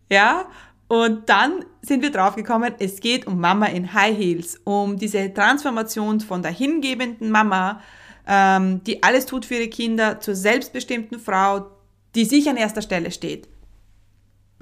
Ja? 0.08 0.46
Und 0.88 1.28
dann 1.28 1.64
sind 1.82 2.02
wir 2.02 2.10
draufgekommen, 2.10 2.74
es 2.78 3.00
geht 3.00 3.26
um 3.26 3.40
Mama 3.40 3.66
in 3.66 3.92
High 3.92 4.16
Heels, 4.16 4.58
um 4.64 4.96
diese 4.96 5.32
Transformation 5.32 6.20
von 6.20 6.42
der 6.42 6.50
hingebenden 6.50 7.30
Mama, 7.30 7.82
ähm, 8.26 8.82
die 8.84 9.02
alles 9.02 9.26
tut 9.26 9.44
für 9.44 9.56
ihre 9.56 9.68
Kinder, 9.68 10.20
zur 10.20 10.34
selbstbestimmten 10.34 11.20
Frau, 11.20 11.66
die 12.14 12.24
sich 12.24 12.48
an 12.48 12.56
erster 12.56 12.82
Stelle 12.82 13.10
steht. 13.10 13.48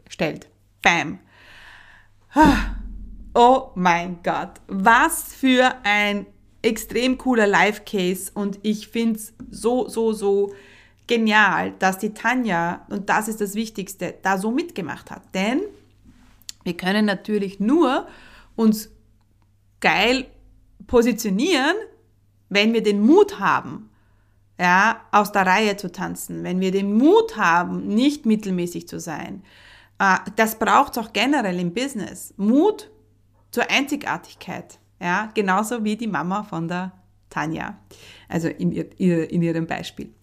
Stellt. 0.09 0.49
Bam. 0.83 1.21
Oh 3.39 3.73
mein 3.75 4.21
Gott, 4.23 4.63
was 4.67 5.35
für 5.35 5.75
ein 5.83 6.25
extrem 6.63 7.19
cooler 7.19 7.47
Live-Case 7.47 8.33
und 8.33 8.59
ich 8.63 8.89
finde 8.89 9.19
es 9.19 9.35
so, 9.51 9.91
so, 9.91 10.15
so 10.15 10.55
genial, 11.07 11.73
dass 11.79 11.99
die 11.99 12.15
Tanja, 12.15 12.85
und 12.89 13.09
das 13.09 13.29
ist 13.29 13.41
das 13.41 13.55
Wichtigste, 13.55 14.15
da 14.23 14.39
so 14.39 14.51
mitgemacht 14.51 15.11
hat. 15.11 15.23
Denn 15.35 15.61
wir 16.65 16.77
können 16.77 17.05
natürlich 17.05 17.61
nur 17.61 18.07
uns 18.57 18.91
geil 19.81 20.27
positionieren, 20.87 21.77
wenn 22.49 22.73
wir 22.73 22.83
den 22.83 23.01
Mut 23.01 23.39
haben, 23.39 23.91
ja, 24.59 25.03
aus 25.13 25.33
der 25.33 25.47
Reihe 25.47 25.77
zu 25.77 25.93
tanzen, 25.93 26.43
wenn 26.43 26.61
wir 26.61 26.71
den 26.71 26.97
Mut 26.97 27.37
haben, 27.37 27.87
nicht 27.89 28.25
mittelmäßig 28.25 28.89
zu 28.89 28.99
sein. 28.99 29.43
Äh, 29.99 30.17
das 30.37 30.59
braucht 30.59 30.93
es 30.93 30.99
auch 30.99 31.13
generell 31.13 31.59
im 31.61 31.75
Business. 31.75 32.33
Mut 32.37 32.91
zur 33.51 33.71
Einzigartigkeit. 33.71 34.79
Ja, 35.01 35.31
genauso 35.35 35.85
wie 35.85 35.97
die 35.97 36.07
Mama 36.07 36.43
von 36.43 36.69
der 36.69 36.93
Tanja. 37.37 37.79
Also 38.29 38.49
in, 38.49 38.73
ihr, 38.73 39.31
in 39.31 39.43
ihrem 39.43 39.67
Beispiel. 39.67 40.15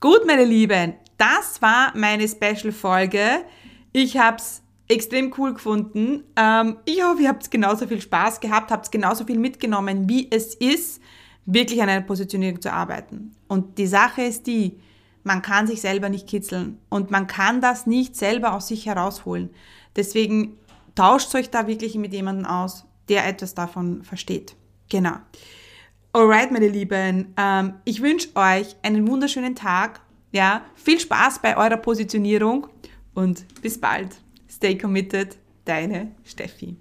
Gut, 0.00 0.26
meine 0.26 0.44
Lieben, 0.44 0.94
das 1.18 1.60
war 1.60 1.92
meine 1.94 2.26
Special-Folge. 2.26 3.44
Ich 3.92 4.16
habe 4.16 4.38
es 4.38 4.62
extrem 4.88 5.32
cool 5.36 5.52
gefunden. 5.52 6.24
Ähm, 6.34 6.78
ich 6.86 7.04
hoffe, 7.04 7.22
ihr 7.22 7.28
habt 7.28 7.50
genauso 7.50 7.86
viel 7.86 8.00
Spaß 8.00 8.40
gehabt, 8.40 8.70
habt 8.70 8.90
genauso 8.90 9.24
viel 9.24 9.38
mitgenommen, 9.38 10.08
wie 10.08 10.28
es 10.30 10.54
ist, 10.54 11.00
wirklich 11.44 11.82
an 11.82 11.90
einer 11.90 12.06
Positionierung 12.06 12.60
zu 12.60 12.72
arbeiten. 12.72 13.32
Und 13.48 13.76
die 13.78 13.86
Sache 13.86 14.22
ist 14.22 14.46
die, 14.46 14.80
man 15.24 15.42
kann 15.42 15.66
sich 15.66 15.80
selber 15.80 16.08
nicht 16.08 16.26
kitzeln 16.26 16.78
und 16.88 17.10
man 17.10 17.26
kann 17.26 17.60
das 17.60 17.86
nicht 17.86 18.16
selber 18.16 18.54
aus 18.54 18.68
sich 18.68 18.86
herausholen. 18.86 19.50
Deswegen 19.94 20.56
tauscht 20.94 21.34
euch 21.34 21.50
da 21.50 21.66
wirklich 21.66 21.96
mit 21.96 22.12
jemandem 22.12 22.46
aus, 22.46 22.84
der 23.08 23.26
etwas 23.26 23.54
davon 23.54 24.04
versteht. 24.04 24.56
Genau. 24.88 25.16
Alright, 26.14 26.52
meine 26.52 26.68
Lieben, 26.68 27.32
ähm, 27.38 27.72
ich 27.86 28.02
wünsche 28.02 28.28
euch 28.34 28.76
einen 28.82 29.08
wunderschönen 29.08 29.54
Tag. 29.54 30.02
Ja, 30.30 30.60
viel 30.74 31.00
Spaß 31.00 31.38
bei 31.38 31.56
eurer 31.56 31.78
Positionierung 31.78 32.66
und 33.14 33.46
bis 33.62 33.80
bald. 33.80 34.08
Stay 34.46 34.76
committed, 34.76 35.38
deine 35.64 36.14
Steffi. 36.22 36.76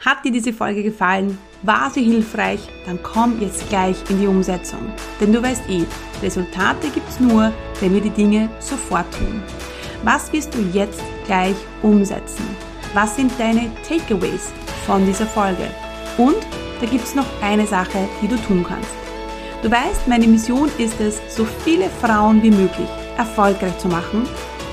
Hat 0.00 0.24
dir 0.24 0.32
diese 0.32 0.54
Folge 0.54 0.82
gefallen? 0.82 1.36
War 1.60 1.90
sie 1.90 2.02
hilfreich? 2.02 2.60
Dann 2.86 3.02
komm 3.02 3.38
jetzt 3.38 3.68
gleich 3.68 3.98
in 4.08 4.18
die 4.18 4.26
Umsetzung. 4.26 4.94
Denn 5.20 5.30
du 5.30 5.42
weißt 5.42 5.68
eh, 5.68 5.84
Resultate 6.22 6.88
gibt's 6.88 7.20
nur, 7.20 7.52
wenn 7.80 7.92
wir 7.92 8.00
die 8.00 8.08
Dinge 8.08 8.48
sofort 8.60 9.12
tun. 9.12 9.42
Was 10.04 10.32
wirst 10.32 10.54
du 10.54 10.60
jetzt 10.72 11.02
gleich 11.26 11.56
umsetzen? 11.82 12.46
Was 12.94 13.14
sind 13.14 13.30
deine 13.38 13.70
Takeaways 13.86 14.54
von 14.86 15.04
dieser 15.04 15.26
Folge? 15.26 15.68
Und 16.16 16.46
da 16.80 16.86
gibt 16.86 17.04
es 17.04 17.14
noch 17.14 17.26
eine 17.42 17.66
Sache, 17.66 18.08
die 18.22 18.28
du 18.28 18.36
tun 18.36 18.64
kannst. 18.66 18.90
Du 19.62 19.70
weißt, 19.70 20.06
meine 20.06 20.26
Mission 20.28 20.70
ist 20.78 21.00
es, 21.00 21.20
so 21.34 21.44
viele 21.64 21.90
Frauen 22.00 22.42
wie 22.42 22.50
möglich 22.50 22.88
erfolgreich 23.16 23.76
zu 23.78 23.88
machen. 23.88 24.28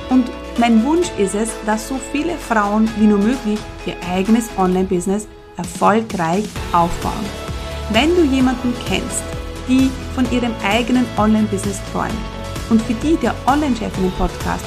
Und 0.10 0.30
mein 0.60 0.84
Wunsch 0.86 1.08
ist 1.18 1.34
es, 1.34 1.50
dass 1.65 1.88
so 1.88 2.00
viele 2.12 2.38
Frauen 2.38 2.88
wie 2.98 3.08
nur 3.08 3.18
möglich 3.18 3.60
ihr 3.86 3.96
eigenes 4.13 4.50
Online-Business 4.58 5.28
erfolgreich 5.58 6.46
aufbauen. 6.72 7.26
Wenn 7.91 8.15
du 8.15 8.24
jemanden 8.24 8.74
kennst, 8.88 9.24
die 9.68 9.89
von 10.13 10.32
ihrem 10.32 10.54
eigenen 10.63 11.06
Online-Business 11.18 11.82
träumt 11.91 12.13
und 12.70 12.82
für 12.84 12.94
die 12.94 13.15
der 13.18 13.34
Online-Chefinnen-Podcast 13.48 14.65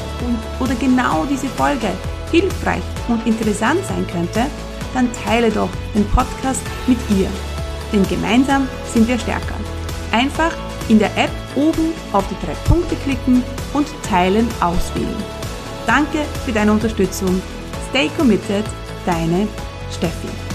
oder 0.61 0.75
genau 0.75 1.25
diese 1.31 1.49
Folge 1.49 1.89
hilfreich 2.31 2.83
und 3.09 3.25
interessant 3.27 3.81
sein 3.89 4.07
könnte, 4.13 4.47
dann 4.95 5.11
teile 5.25 5.51
doch 5.51 5.71
den 5.95 6.05
Podcast 6.11 6.63
mit 6.87 6.99
ihr. 7.11 7.29
Denn 7.93 8.07
gemeinsam 8.09 8.69
sind 8.93 9.09
wir 9.09 9.19
stärker. 9.19 9.55
Einfach 10.13 10.53
in 10.89 10.99
der 10.99 11.17
App 11.17 11.31
oben 11.55 11.93
auf 12.13 12.25
die 12.29 12.47
drei 12.47 12.55
Punkte 12.67 12.97
klicken 12.97 13.43
und 13.75 13.87
Teilen 14.03 14.49
auswählen. 14.61 15.23
Danke 15.87 16.19
für 16.45 16.53
deine 16.53 16.73
Unterstützung. 16.73 17.41
Stay 17.91 18.11
committed, 18.17 18.65
deine 19.07 19.49
Steffi. 19.91 20.48